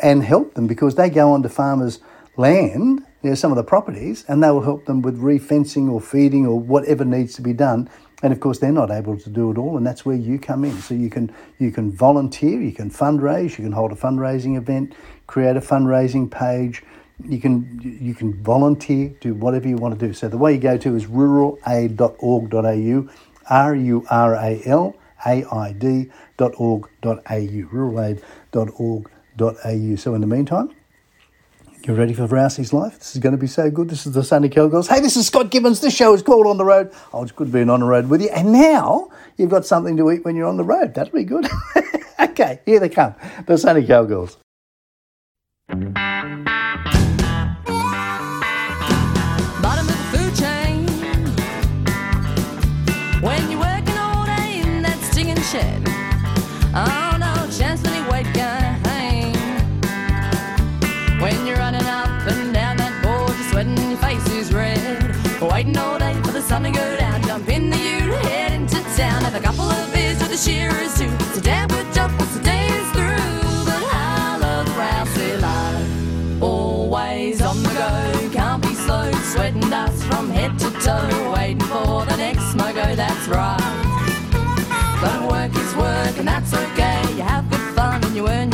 [0.00, 2.00] and help them because they go onto farmers'
[2.36, 5.98] land, you know, some of the properties, and they will help them with refencing or
[6.00, 7.88] feeding or whatever needs to be done.
[8.22, 10.64] And of course, they're not able to do it all, and that's where you come
[10.64, 10.80] in.
[10.82, 14.94] So you can you can volunteer, you can fundraise, you can hold a fundraising event,
[15.26, 16.82] create a fundraising page,
[17.26, 20.12] you can you can volunteer, do whatever you want to do.
[20.12, 23.08] So the way you go to is ruralaid.org.au,
[23.48, 24.94] r u r a l
[25.26, 27.18] a i d.org.au,
[27.72, 29.96] ruralaid.org.au.
[29.96, 30.70] So in the meantime,
[31.86, 32.98] you're ready for Rousey's Life?
[32.98, 33.88] This is going to be so good.
[33.88, 34.88] This is the Sunny Cowgirls.
[34.88, 35.80] Hey, this is Scott Gibbons.
[35.80, 36.92] This show is called On the Road.
[37.12, 38.28] Oh, it's good being on the road with you.
[38.28, 40.94] And now you've got something to eat when you're on the road.
[40.94, 41.46] That'll be good.
[42.20, 43.14] okay, here they come.
[43.46, 44.38] The Sunny Cowgirls.
[70.44, 71.08] Shearers too.
[71.32, 77.40] So damn good job once the day is through, but I love Rousey life always
[77.40, 78.28] on the go.
[78.30, 81.32] Can't be slow, sweating dust from head to toe.
[81.34, 83.56] Waiting for the next smoko, that's right.
[85.00, 87.00] But work is work, and that's okay.
[87.16, 88.53] You have good fun and you earn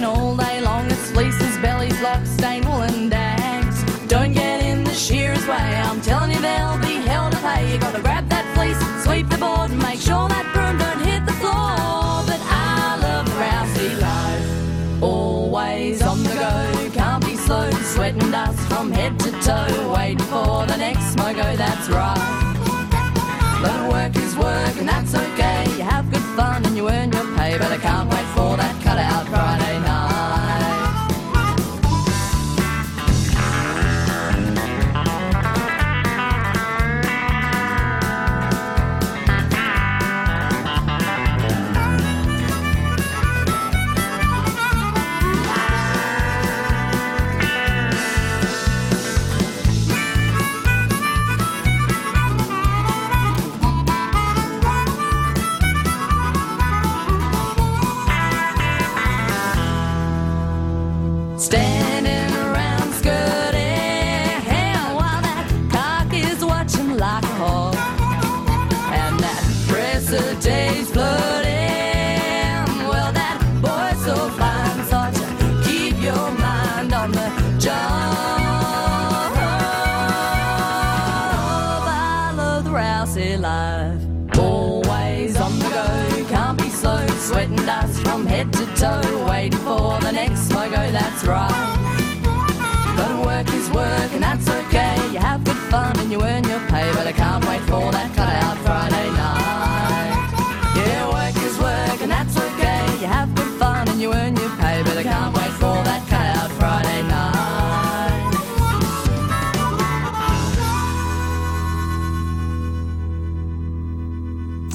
[0.00, 3.84] Then all day long it's fleeces, bellies, locks, stained woolen dags.
[4.06, 7.70] Don't get in the shearer's way, I'm telling you they'll be hell to pay.
[7.70, 11.26] You gotta grab that fleece, sweep the board, and make sure that broom don't hit
[11.26, 11.76] the floor.
[12.24, 16.90] But I love Rousey life, always on the go.
[16.94, 19.92] Can't be slow, sweating dust from head to toe.
[19.94, 22.50] Waiting for the next smoko, that's right.
[23.60, 25.64] But work is work, and that's okay.
[25.76, 28.82] You have good fun and you earn your pay, but I can't wait for that
[28.82, 29.69] cutout Friday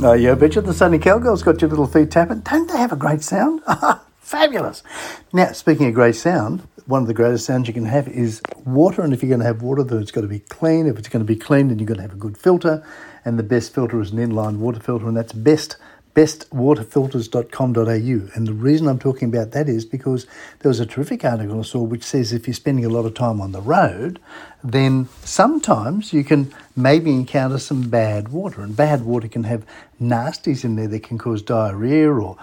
[0.04, 2.42] Oh, yeah, I bet you the Sunny Cowgirl's got your little feet tapping.
[2.42, 3.62] Don't they have a great sound?
[4.20, 4.84] Fabulous.
[5.32, 9.04] Now, speaking of great sound, one of the greatest sounds you can have is water.
[9.04, 10.86] And if you're going to have water, then it's got to be clean.
[10.88, 12.86] If it's going to be clean, then you've got to have a good filter.
[13.24, 15.78] And the best filter is an inline water filter, and that's best
[16.16, 18.36] bestwaterfilters.com.au.
[18.36, 20.26] And the reason I'm talking about that is because
[20.60, 23.14] there was a terrific article I saw which says if you're spending a lot of
[23.14, 24.20] time on the road,
[24.64, 28.62] then sometimes you can maybe encounter some bad water.
[28.62, 29.66] And bad water can have
[30.02, 32.38] nasties in there that can cause diarrhea or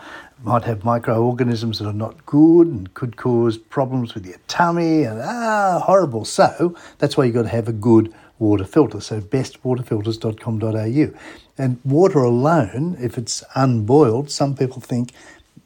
[0.45, 5.21] might have microorganisms that are not good and could cause problems with your tummy and
[5.23, 6.27] ah horrible.
[6.27, 9.01] So that's why you've got to have a good water filter.
[9.01, 11.19] So bestwaterfilters.com.au.
[11.59, 15.13] And water alone, if it's unboiled, some people think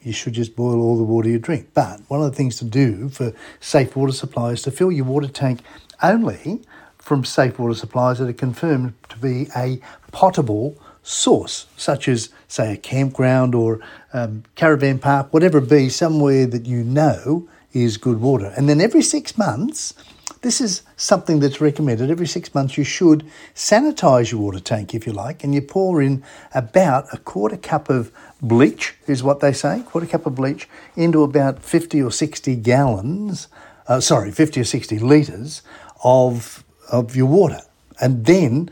[0.03, 1.71] you should just boil all the water you drink.
[1.75, 5.05] But one of the things to do for safe water supply is to fill your
[5.05, 5.61] water tank
[6.03, 6.63] only
[6.99, 9.81] from safe water supplies that are confirmed to be a
[10.13, 13.81] potable source, such as, say, a campground or
[14.13, 18.53] um, caravan park, whatever it be, somewhere that you know is good water.
[18.57, 19.95] And then every six months,
[20.47, 22.09] this is something that's recommended.
[22.09, 26.01] Every six months, you should sanitize your water tank, if you like, and you pour
[26.01, 26.23] in
[26.55, 31.25] about a quarter cup of bleach, is what they say, quarter cup of bleach, into
[31.25, 33.49] about 50 or 60 gallons,
[33.89, 35.63] uh, sorry, 50 or 60 litres
[36.05, 37.63] of, of your water.
[38.01, 38.71] And then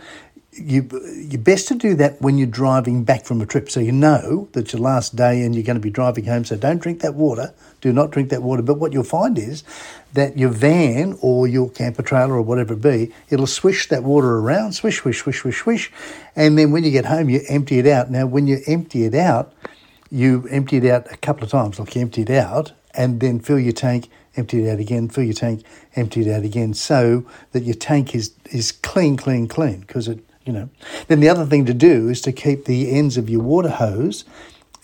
[0.56, 3.92] you you're best to do that when you're driving back from a trip, so you
[3.92, 6.44] know that your last day and you're going to be driving home.
[6.44, 7.52] So don't drink that water.
[7.80, 8.62] Do not drink that water.
[8.62, 9.64] But what you'll find is
[10.12, 14.38] that your van or your camper trailer or whatever it be, it'll swish that water
[14.38, 15.92] around, swish, swish, swish, swish, swish,
[16.36, 18.10] and then when you get home, you empty it out.
[18.10, 19.52] Now, when you empty it out,
[20.10, 23.40] you empty it out a couple of times, like you empty it out, and then
[23.40, 25.64] fill your tank empty it out again, fill your tank,
[25.96, 29.80] empty it out again, so that your tank is is clean, clean, clean.
[29.80, 30.68] Because it you know.
[31.08, 34.24] Then the other thing to do is to keep the ends of your water hose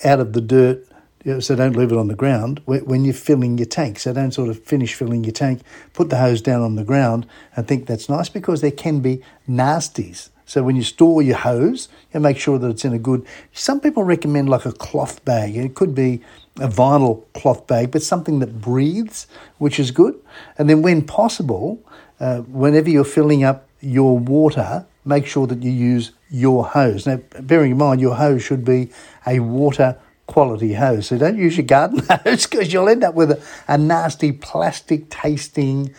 [0.05, 0.87] out of the dirt,
[1.25, 3.99] you know, so don't leave it on the ground when you're filling your tank.
[3.99, 5.61] So don't sort of finish filling your tank,
[5.93, 9.23] put the hose down on the ground and think that's nice because there can be
[9.49, 10.31] nasties.
[10.47, 13.25] So when you store your hose, you make sure that it's in a good.
[13.53, 15.57] Some people recommend like a cloth bag.
[15.57, 16.23] It could be
[16.57, 20.19] a vinyl cloth bag, but something that breathes, which is good.
[20.59, 21.81] And then when possible,
[22.19, 27.07] uh, whenever you're filling up your water, make sure that you use your hose.
[27.07, 28.90] Now, bearing in mind, your hose should be
[29.26, 31.09] a water quality hose.
[31.09, 35.11] So don't use your garden hose because you'll end up with a, a, nasty plastic
[35.11, 35.92] tasting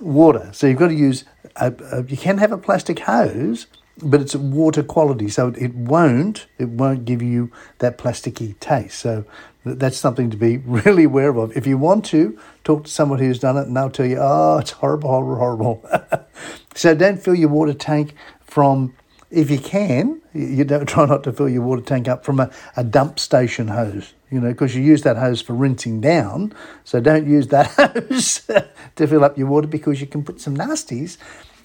[0.00, 0.50] water.
[0.52, 1.24] So you've got to use,
[1.56, 3.66] a, a, you can have a plastic hose,
[4.02, 5.28] but it's water quality.
[5.28, 8.98] So it won't, it won't give you that plasticky taste.
[8.98, 9.24] So
[9.64, 11.56] that's something to be really aware of.
[11.56, 14.58] If you want to, talk to someone who's done it and they'll tell you, oh,
[14.58, 16.26] it's horrible, horrible, horrible.
[16.74, 18.94] so don't fill your water tank from,
[19.30, 22.50] if you can, you don't try not to fill your water tank up from a,
[22.76, 26.54] a dump station hose, you know, because you use that hose for rinsing down.
[26.84, 28.48] So don't use that hose
[28.96, 31.18] to fill up your water because you can put some nasties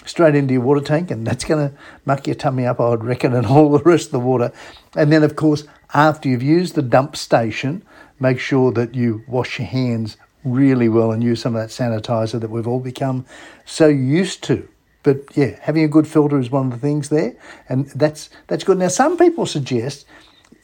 [0.06, 1.76] straight into your water tank, and that's going to
[2.06, 4.51] muck your tummy up, I would reckon, and all the rest of the water.
[4.95, 7.84] And then, of course, after you've used the dump station,
[8.20, 12.39] make sure that you wash your hands really well and use some of that sanitizer
[12.39, 13.26] that we've all become
[13.66, 14.68] so used to.
[15.03, 17.36] But yeah, having a good filter is one of the things there,
[17.70, 18.80] and that's that's good.
[18.80, 20.06] Now, some people suggest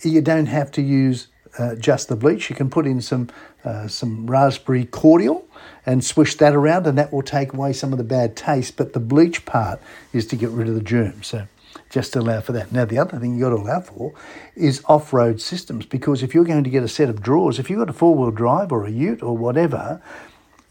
[0.04, 1.28] you don't have to use
[1.60, 2.50] uh, just the bleach.
[2.50, 3.30] You can put in some
[3.64, 5.48] uh, some raspberry cordial
[5.86, 8.78] and swish that around, and that will take away some of the bad taste.
[8.78, 9.82] But the bleach part
[10.14, 11.28] is to get rid of the germs.
[11.28, 11.48] So
[11.90, 12.72] just allow for that.
[12.72, 14.14] Now, the other thing you've got to allow for
[14.56, 17.70] is off road systems because if you're going to get a set of drawers, if
[17.70, 20.02] you've got a four wheel drive or a ute or whatever,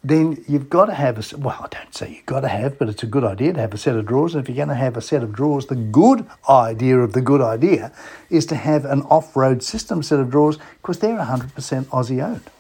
[0.03, 2.89] then you've got to have a well, I don't say you've got to have, but
[2.89, 4.35] it's a good idea to have a set of drawers.
[4.35, 7.21] And if you're going to have a set of drawers, the good idea of the
[7.21, 7.93] good idea
[8.31, 11.51] is to have an off road system set of drawers because they're 100%
[11.87, 12.51] Aussie owned.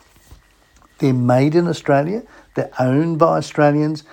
[0.99, 2.25] They're made in Australia,
[2.55, 4.05] they're owned by Australians,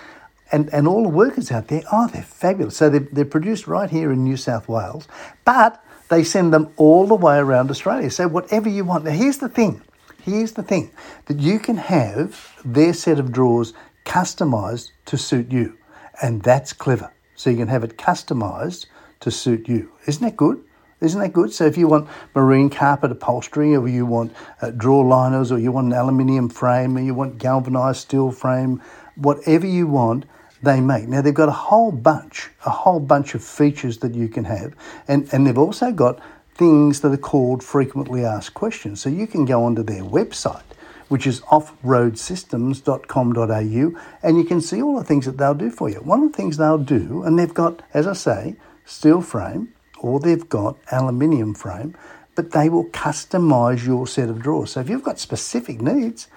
[0.52, 2.78] and, and all the workers out there, oh, they're fabulous.
[2.78, 5.08] So they're, they're produced right here in New South Wales,
[5.44, 8.10] but they send them all the way around Australia.
[8.10, 9.04] So whatever you want.
[9.04, 9.82] Now, here's the thing.
[10.24, 10.92] Here's the thing
[11.26, 13.74] that you can have their set of drawers
[14.06, 15.78] customized to suit you,
[16.22, 17.12] and that's clever.
[17.36, 18.88] So you can have it customized
[19.22, 19.92] to suit you.
[20.06, 20.64] Isn't that good?
[21.00, 21.54] Isn't that good?
[21.54, 25.72] So if you want marine carpet upholstery, or you want uh, drawer liners, or you
[25.72, 28.82] want an aluminium frame, or you want galvanized steel frame,
[29.16, 30.26] whatever you want,
[30.64, 31.08] they make.
[31.08, 34.74] Now they've got a whole bunch, a whole bunch of features that you can have,
[35.08, 36.20] and and they've also got
[36.56, 39.00] things that are called frequently asked questions.
[39.00, 40.64] So you can go onto their website,
[41.10, 45.98] which is offroadsystems.com.au, and you can see all the things that they'll do for you.
[45.98, 50.20] One of the things they'll do, and they've got, as I say, steel frame or
[50.20, 51.96] they've got aluminium frame,
[52.36, 54.72] but they will customize your set of drawers.
[54.72, 56.28] So if you've got specific needs,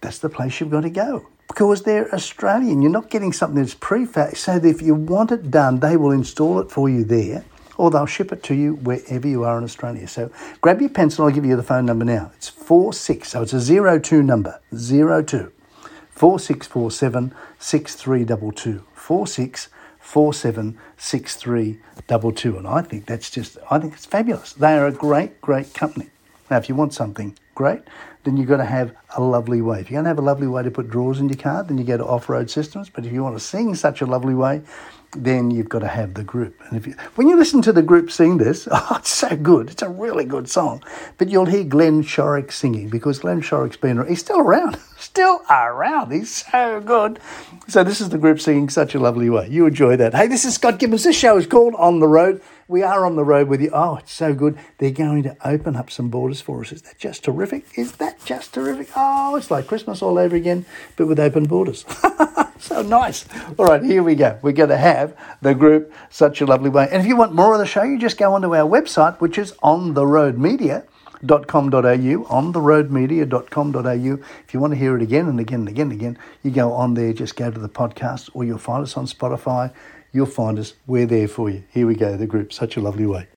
[0.00, 2.82] that's the place you've got to go because they're Australian.
[2.82, 4.36] You're not getting something that's prefab.
[4.36, 7.44] So if you want it done, they will install it for you there
[7.76, 10.06] or they'll ship it to you wherever you are in Australia.
[10.06, 10.30] So
[10.60, 12.32] grab your pencil, I'll give you the phone number now.
[12.36, 15.52] It's 46, so it's a 02 number, 02
[16.10, 18.84] 4647 6322.
[18.94, 19.77] 4647
[20.96, 22.56] 6322.
[22.56, 24.52] And I think that's just, I think it's fabulous.
[24.52, 26.10] They are a great, great company.
[26.50, 27.82] Now, if you want something great,
[28.24, 29.80] then you've got to have a lovely way.
[29.80, 31.78] If you're going to have a lovely way to put drawers in your car, then
[31.78, 32.88] you go to Off Road Systems.
[32.88, 34.62] But if you want to sing such a lovely way,
[35.12, 36.60] then you've got to have the group.
[36.66, 39.70] And if you, when you listen to the group sing this, oh, it's so good.
[39.70, 40.82] It's a really good song.
[41.16, 46.12] But you'll hear Glenn Shorrock singing because Glenn Shorrock's been he's still around, still around.
[46.12, 47.18] He's so good.
[47.68, 49.48] So this is the group singing such a lovely way.
[49.48, 50.14] You enjoy that.
[50.14, 51.04] Hey, this is Scott Gibbons.
[51.04, 52.42] This show is called On the Road.
[52.68, 53.70] We are on the road with you.
[53.72, 54.58] Oh, it's so good.
[54.76, 56.70] They're going to open up some borders for us.
[56.70, 57.64] Is that just terrific?
[57.78, 58.90] Is that just terrific?
[58.94, 60.66] Oh, it's like Christmas all over again,
[60.96, 61.86] but with open borders.
[62.58, 63.24] so nice.
[63.56, 64.38] All right, here we go.
[64.42, 66.88] We're going to have the group Such a Lovely Way.
[66.92, 69.38] And if you want more of the show, you just go onto our website, which
[69.38, 70.84] is on the road media
[71.26, 76.00] com.au on theroadmedia.com.au if you want to hear it again and again and again and
[76.00, 79.04] again you go on there just go to the podcast or you'll find us on
[79.04, 79.72] spotify
[80.12, 80.74] you'll find us.
[80.86, 81.64] We're there for you.
[81.70, 82.52] Here we go, the group.
[82.52, 83.28] Such a lovely way.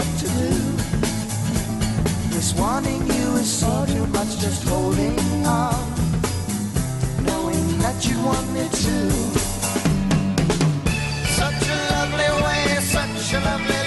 [0.00, 0.52] What to do.
[2.32, 5.84] This wanting you is so too much, just holding on,
[7.26, 8.96] knowing that you want me to.
[11.40, 13.79] Such a lovely way, such a lovely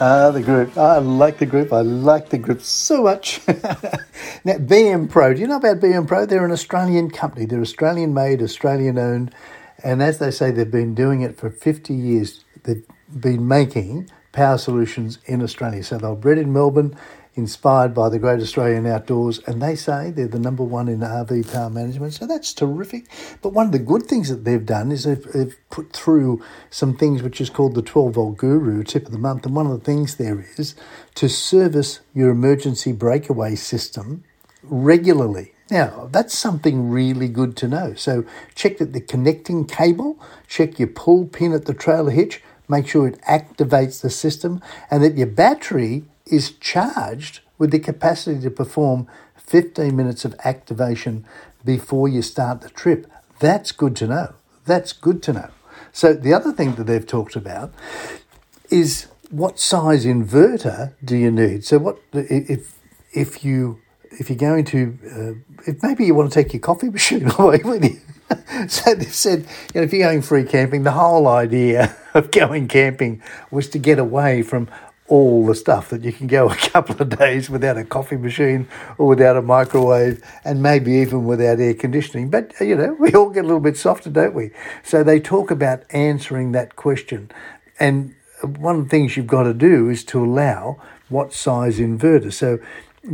[0.00, 0.78] Ah, the group.
[0.78, 1.74] I like the group.
[1.74, 3.42] I like the group so much.
[3.48, 5.34] now, BM Pro.
[5.34, 6.26] Do you know about BM Pro?
[6.26, 7.46] They're an Australian company.
[7.46, 9.34] They're Australian made, Australian owned,
[9.84, 12.44] And as they say, they've been doing it for 50 years.
[12.64, 12.84] They've
[13.20, 15.84] been making power solutions in Australia.
[15.84, 16.96] So they're bred in Melbourne,
[17.34, 21.52] inspired by the Great Australian Outdoors, and they say they're the number one in RV
[21.52, 22.14] power management.
[22.14, 23.06] So that's terrific.
[23.40, 26.96] But one of the good things that they've done is they've, they've put through some
[26.96, 29.46] things which is called the 12 volt guru tip of the month.
[29.46, 30.74] And one of the things there is
[31.14, 34.24] to service your emergency breakaway system
[34.62, 35.54] regularly.
[35.70, 37.94] Now, that's something really good to know.
[37.94, 38.24] So,
[38.56, 40.18] check that the connecting cable,
[40.48, 44.60] check your pull pin at the trailer hitch, make sure it activates the system,
[44.90, 49.06] and that your battery is charged with the capacity to perform
[49.36, 51.24] 15 minutes of activation
[51.64, 53.10] before you start the trip.
[53.38, 54.34] That's good to know.
[54.64, 55.50] That's good to know.
[55.92, 57.72] So, the other thing that they've talked about
[58.70, 61.64] is what size inverter do you need?
[61.64, 62.78] So, what if
[63.12, 63.80] if you
[64.12, 67.60] if you're going to, uh, if maybe you want to take your coffee machine away
[67.64, 68.00] with you.
[68.68, 69.40] so they said,
[69.74, 73.78] you know, if you're going free camping, the whole idea of going camping was to
[73.78, 74.68] get away from
[75.10, 78.66] all the stuff that you can go a couple of days without a coffee machine
[78.96, 82.30] or without a microwave and maybe even without air conditioning.
[82.30, 84.52] But, uh, you know, we all get a little bit softer, don't we?
[84.82, 87.30] So they talk about answering that question.
[87.78, 88.14] And
[88.58, 92.32] one of the things you've got to do is to allow what size inverter.
[92.32, 92.60] So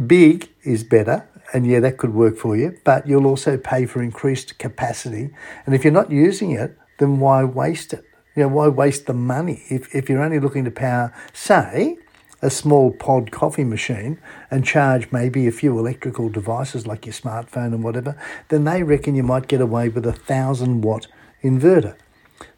[0.07, 4.03] Big is better, and yeah, that could work for you, but you'll also pay for
[4.03, 5.31] increased capacity.
[5.65, 8.05] And if you're not using it, then why waste it?
[8.37, 9.65] You know, why waste the money?
[9.69, 11.97] If, if you're only looking to power, say,
[12.43, 14.19] a small pod coffee machine
[14.51, 18.17] and charge maybe a few electrical devices like your smartphone and whatever,
[18.49, 21.07] then they reckon you might get away with a thousand watt
[21.43, 21.97] inverter.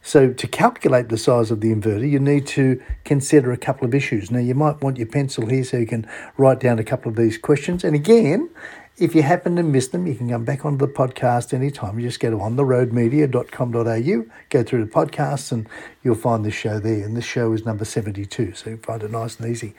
[0.02, 3.94] So, to calculate the size of the inverter, you need to consider a couple of
[3.94, 4.30] issues.
[4.30, 7.16] Now, you might want your pencil here so you can write down a couple of
[7.16, 7.84] these questions.
[7.84, 8.50] And again,
[8.98, 11.98] if you happen to miss them, you can come back onto the podcast anytime.
[11.98, 15.68] You just go to ontheroadmedia.com.au, go through the podcasts, and
[16.02, 17.04] you'll find this show there.
[17.04, 19.74] And this show is number 72, so you find it nice and easy.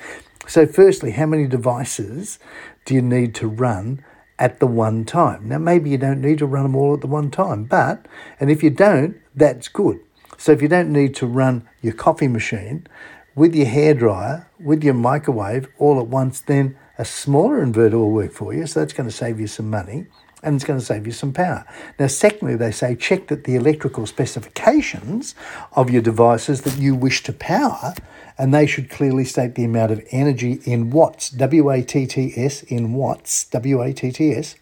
[0.48, 2.40] So, firstly, how many devices
[2.86, 4.04] do you need to run
[4.40, 5.50] at the one time?
[5.50, 8.06] Now, maybe you don't need to run them all at the one time, but,
[8.40, 10.00] and if you don't, that's good.
[10.38, 12.88] So if you don't need to run your coffee machine
[13.36, 18.34] with your hairdryer, with your microwave all at once, then a smaller inverter will work
[18.34, 18.68] for you.
[18.68, 20.06] So that's going to save you some money
[20.44, 21.66] and it's going to save you some power.
[21.98, 25.34] Now, secondly, they say check that the electrical specifications
[25.74, 27.94] of your devices that you wish to power,
[28.38, 32.34] and they should clearly state the amount of energy in watts, W A T T
[32.38, 34.56] S, in watts, W A T T S,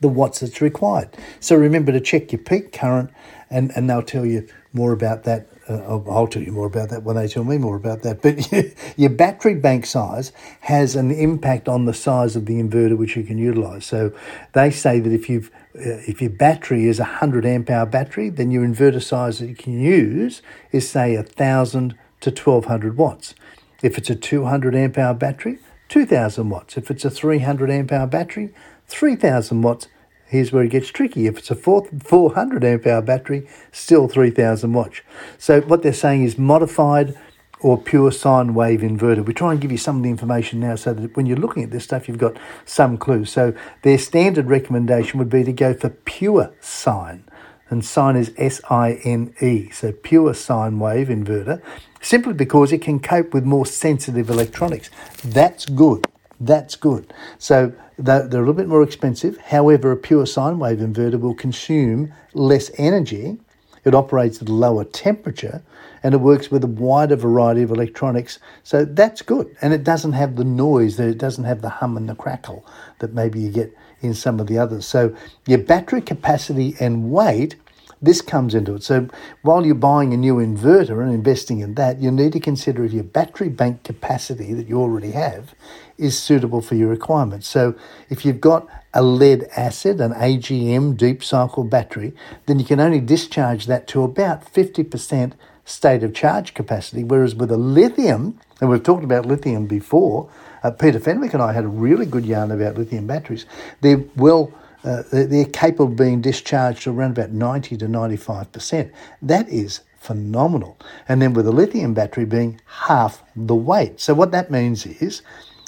[0.00, 1.08] the watts that's required.
[1.40, 3.10] So remember to check your peak current
[3.50, 5.48] and, and they'll tell you more about that.
[5.68, 8.22] Uh, I'll, I'll tell you more about that when they tell me more about that.
[8.22, 8.50] But
[8.98, 13.22] your battery bank size has an impact on the size of the inverter which you
[13.22, 13.84] can utilize.
[13.84, 14.12] So
[14.52, 18.28] they say that if you've uh, if your battery is a 100 amp hour battery,
[18.28, 23.34] then your inverter size that you can use is say a 1000 to 1200 watts.
[23.82, 25.58] If it's a 200 amp hour battery,
[25.88, 26.76] 2000 watts.
[26.76, 28.54] If it's a 300 amp hour battery,
[28.86, 29.88] 3000 watts.
[30.32, 31.26] Here's where it gets tricky.
[31.26, 35.02] If it's a 400 amp hour battery, still 3000 watts.
[35.36, 37.14] So what they're saying is modified
[37.60, 39.22] or pure sine wave inverter.
[39.22, 41.62] We try and give you some of the information now so that when you're looking
[41.62, 43.30] at this stuff, you've got some clues.
[43.30, 43.52] So
[43.82, 47.24] their standard recommendation would be to go for pure sine.
[47.68, 51.60] And sine is S I N E, so pure sine wave inverter,
[52.00, 54.88] simply because it can cope with more sensitive electronics.
[55.22, 56.06] That's good.
[56.44, 57.14] That's good.
[57.38, 59.38] So they're, they're a little bit more expensive.
[59.38, 63.38] However, a pure sine wave inverter will consume less energy.
[63.84, 65.62] It operates at a lower temperature
[66.02, 68.40] and it works with a wider variety of electronics.
[68.64, 69.56] So that's good.
[69.62, 72.66] And it doesn't have the noise, that it doesn't have the hum and the crackle
[72.98, 74.84] that maybe you get in some of the others.
[74.84, 75.14] So
[75.46, 77.54] your battery capacity and weight
[78.02, 78.82] this comes into it.
[78.82, 79.08] So
[79.42, 82.92] while you're buying a new inverter and investing in that, you need to consider if
[82.92, 85.54] your battery bank capacity that you already have
[85.96, 87.46] is suitable for your requirements.
[87.46, 87.76] So
[88.10, 92.12] if you've got a lead acid, an AGM deep cycle battery,
[92.46, 95.34] then you can only discharge that to about 50%
[95.64, 97.04] state of charge capacity.
[97.04, 100.28] Whereas with a lithium, and we've talked about lithium before,
[100.64, 103.46] uh, Peter Fenwick and I had a really good yarn about lithium batteries.
[103.80, 104.52] They're well
[104.84, 108.90] uh, they're capable of being discharged around about 90 to 95%.
[109.20, 110.76] That is phenomenal.
[111.08, 114.00] And then with a lithium battery being half the weight.
[114.00, 115.22] So what that means is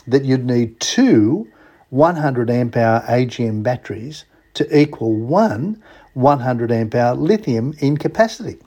[0.06, 1.48] that you'd need two
[1.90, 5.82] 100 amp hour AGM batteries to equal one
[6.14, 8.58] 100 amp hour lithium in capacity.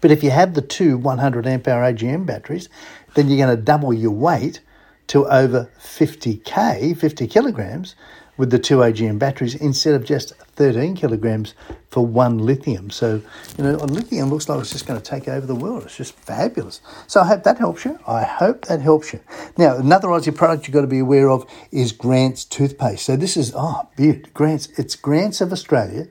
[0.00, 2.68] But if you have the two 100 amp hour AGM batteries,
[3.14, 4.60] then you're going to double your weight
[5.08, 7.94] to over 50k, 50 kilograms,
[8.42, 11.54] with the two AGM batteries instead of just 13 kilograms
[11.90, 12.90] for one lithium.
[12.90, 13.22] So,
[13.56, 15.84] you know, a lithium looks like it's just going to take over the world.
[15.84, 16.80] It's just fabulous.
[17.06, 18.00] So I hope that helps you.
[18.04, 19.20] I hope that helps you.
[19.56, 23.04] Now, another Aussie product you've got to be aware of is Grant's toothpaste.
[23.06, 24.66] So this is, oh, beauty, Grant's.
[24.76, 26.08] It's Grant's of Australia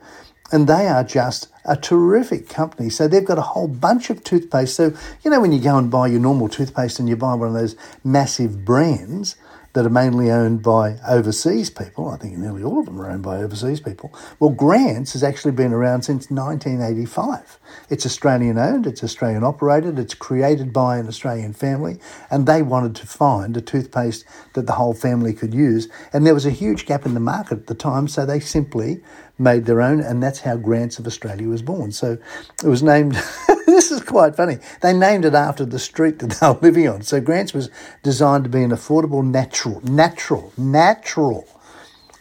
[0.53, 2.89] and they are just a terrific company.
[2.89, 4.73] So they've got a whole bunch of toothpaste.
[4.73, 7.49] So, you know, when you go and buy your normal toothpaste and you buy one
[7.49, 7.75] of those
[8.05, 9.35] massive brands,
[9.73, 12.09] that are mainly owned by overseas people.
[12.09, 14.13] I think nearly all of them are owned by overseas people.
[14.39, 17.59] Well, Grants has actually been around since 1985.
[17.89, 21.99] It's Australian owned, it's Australian operated, it's created by an Australian family,
[22.29, 25.87] and they wanted to find a toothpaste that the whole family could use.
[26.11, 29.01] And there was a huge gap in the market at the time, so they simply
[29.41, 31.91] made their own, and that's how Grants of Australia was born.
[31.91, 32.17] So
[32.63, 33.13] it was named,
[33.65, 37.01] this is quite funny, they named it after the street that they were living on.
[37.01, 37.69] So Grants was
[38.03, 41.47] designed to be an affordable, natural, natural, natural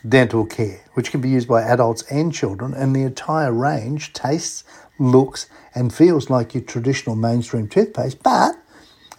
[0.09, 4.65] dental care, which can be used by adults and children, and the entire range tastes,
[4.99, 8.57] looks, and feels like your traditional mainstream toothpaste, but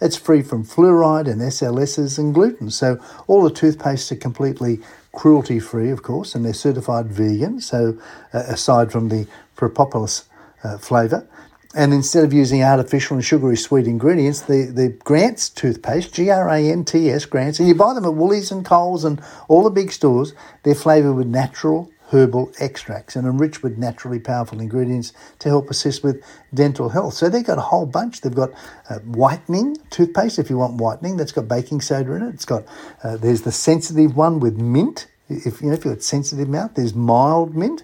[0.00, 2.70] it's free from fluoride and SLSs and gluten.
[2.70, 4.80] So all the toothpastes are completely
[5.12, 7.60] cruelty free, of course, and they're certified vegan.
[7.60, 7.98] So
[8.32, 10.24] uh, aside from the propolis
[10.64, 11.26] uh, flavour,
[11.74, 16.48] and instead of using artificial and sugary sweet ingredients, the, the Grants toothpaste, G R
[16.48, 19.62] A N T S, Grants, and you buy them at Woolies and Coles and all
[19.62, 25.12] the big stores, they're flavoured with natural herbal extracts and enriched with naturally powerful ingredients
[25.38, 27.14] to help assist with dental health.
[27.14, 28.20] So they've got a whole bunch.
[28.20, 28.50] They've got
[28.90, 31.16] uh, whitening toothpaste if you want whitening.
[31.16, 32.34] That's got baking soda in it.
[32.34, 32.64] It's got
[33.02, 35.08] uh, there's the sensitive one with mint.
[35.28, 37.82] If you know if you've got sensitive mouth, there's mild mint.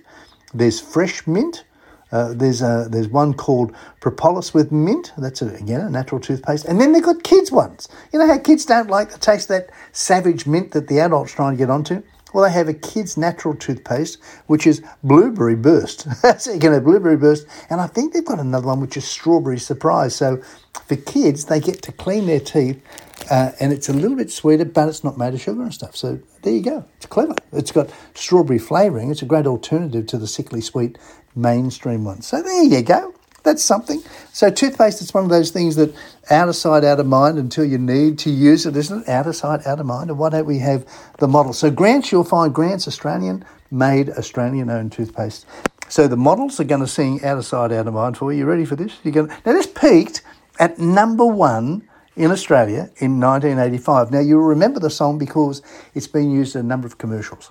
[0.52, 1.64] There's fresh mint.
[2.10, 5.12] Uh, there's a, there's one called Propolis with mint.
[5.18, 6.64] That's a, again a natural toothpaste.
[6.64, 7.88] And then they've got kids ones.
[8.12, 11.32] You know how kids don't like the taste of that savage mint that the adults
[11.32, 12.02] trying to get onto.
[12.32, 16.06] Well, they have a kids' natural toothpaste, which is Blueberry Burst.
[16.40, 19.04] so you can have Blueberry Burst, and I think they've got another one which is
[19.04, 20.14] Strawberry Surprise.
[20.14, 20.42] So
[20.86, 22.82] for kids, they get to clean their teeth,
[23.30, 25.96] uh, and it's a little bit sweeter, but it's not made of sugar and stuff.
[25.96, 26.84] So there you go.
[26.96, 27.34] It's clever.
[27.52, 29.10] It's got strawberry flavouring.
[29.10, 30.98] It's a great alternative to the sickly sweet
[31.34, 32.22] mainstream one.
[32.22, 33.14] So there you go.
[33.42, 34.02] That's something.
[34.32, 35.94] So toothpaste, it's one of those things that
[36.30, 39.08] out of sight, out of mind until you need to use it, isn't it?
[39.08, 40.10] Out of sight, out of mind.
[40.10, 40.86] And why don't we have
[41.18, 41.52] the model?
[41.52, 45.46] So Grants, you'll find Grants Australian made, Australian owned toothpaste.
[45.88, 48.40] So the models are going to sing out of sight, out of mind for you.
[48.40, 48.98] You ready for this?
[49.02, 50.22] You're going to, now this peaked
[50.58, 54.10] at number one in Australia in 1985.
[54.10, 55.62] Now you'll remember the song because
[55.94, 57.50] it's been used in a number of commercials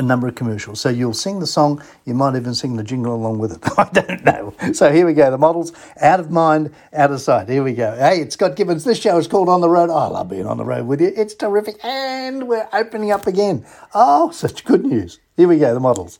[0.00, 0.80] a number of commercials.
[0.80, 3.60] So you'll sing the song, you might even sing the jingle along with it.
[3.78, 4.72] I don't know.
[4.72, 5.30] So here we go.
[5.30, 7.48] The models out of mind, out of sight.
[7.48, 7.94] Here we go.
[7.96, 8.84] Hey, it's Scott Gibbons.
[8.84, 9.90] This show is called On the Road.
[9.90, 11.12] I love being on the road with you.
[11.14, 11.76] It's terrific.
[11.84, 13.66] And we're opening up again.
[13.94, 15.20] Oh, such good news.
[15.36, 15.74] Here we go.
[15.74, 16.18] The models.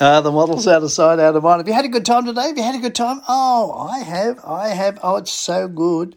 [0.00, 1.60] Uh, the model's out of sight, out of mind.
[1.60, 2.48] Have you had a good time today?
[2.48, 3.20] Have you had a good time?
[3.28, 4.44] Oh, I have.
[4.44, 4.98] I have.
[5.04, 6.16] Oh, it's so good.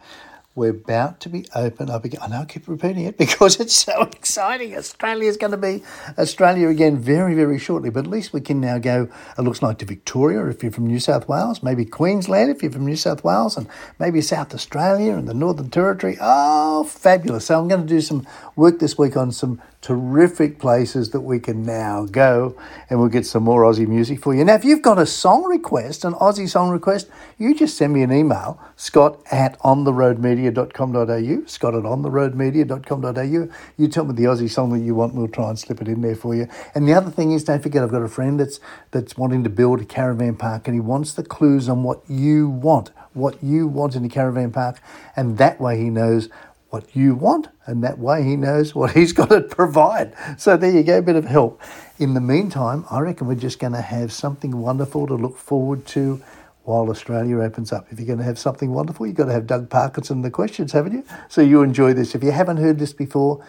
[0.55, 2.19] We're about to be open up again.
[2.23, 4.75] I know I keep repeating it because it's so exciting.
[4.75, 5.83] Australia is going to be
[6.17, 7.91] Australia again very, very shortly.
[7.91, 10.87] But at least we can now go, it looks like, to Victoria if you're from
[10.87, 13.67] New South Wales, maybe Queensland if you're from New South Wales, and
[13.99, 16.17] maybe South Australia and the Northern Territory.
[16.19, 17.45] Oh, fabulous.
[17.45, 18.25] So I'm going to do some
[18.55, 22.53] work this week on some terrific places that we can now go
[22.89, 24.43] and we'll get some more Aussie music for you.
[24.43, 27.07] Now, if you've got a song request, an Aussie song request,
[27.37, 33.49] you just send me an email, scott at ontheroadmedia.com.au, scott at ontheroadmedia.com.au.
[33.77, 36.01] You tell me the Aussie song that you want, we'll try and slip it in
[36.01, 36.49] there for you.
[36.75, 38.59] And the other thing is, don't forget, I've got a friend that's,
[38.91, 42.49] that's wanting to build a caravan park and he wants the clues on what you
[42.49, 44.81] want, what you want in a caravan park.
[45.15, 46.27] And that way he knows
[46.69, 50.13] what you want, and that way he knows what he's got to provide.
[50.37, 51.61] So there you go, a bit of help.
[51.99, 55.85] In the meantime, I reckon we're just going to have something wonderful to look forward
[55.87, 56.21] to
[56.63, 57.87] while Australia opens up.
[57.91, 60.73] If you're going to have something wonderful, you've got to have Doug Parkinson the questions,
[60.73, 61.03] haven't you?
[61.29, 62.13] So you enjoy this.
[62.13, 63.43] If you haven't heard this before,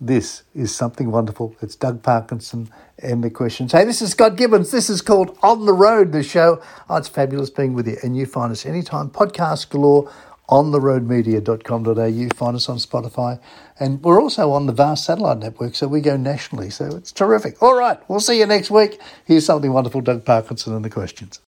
[0.00, 1.56] this is something wonderful.
[1.60, 3.72] It's Doug Parkinson and the questions.
[3.72, 4.70] Hey, this is Scott Gibbons.
[4.70, 6.62] This is called On the Road, the show.
[6.88, 7.96] Oh, it's fabulous being with you.
[8.02, 10.12] And you find us anytime, podcast galore
[10.48, 12.36] on theroadmedia.com.au.
[12.36, 13.40] Find us on Spotify.
[13.78, 16.70] And we're also on the vast satellite network, so we go nationally.
[16.70, 17.62] So it's terrific.
[17.62, 19.00] All right, we'll see you next week.
[19.24, 21.40] Here's something wonderful Doug Parkinson and the questions.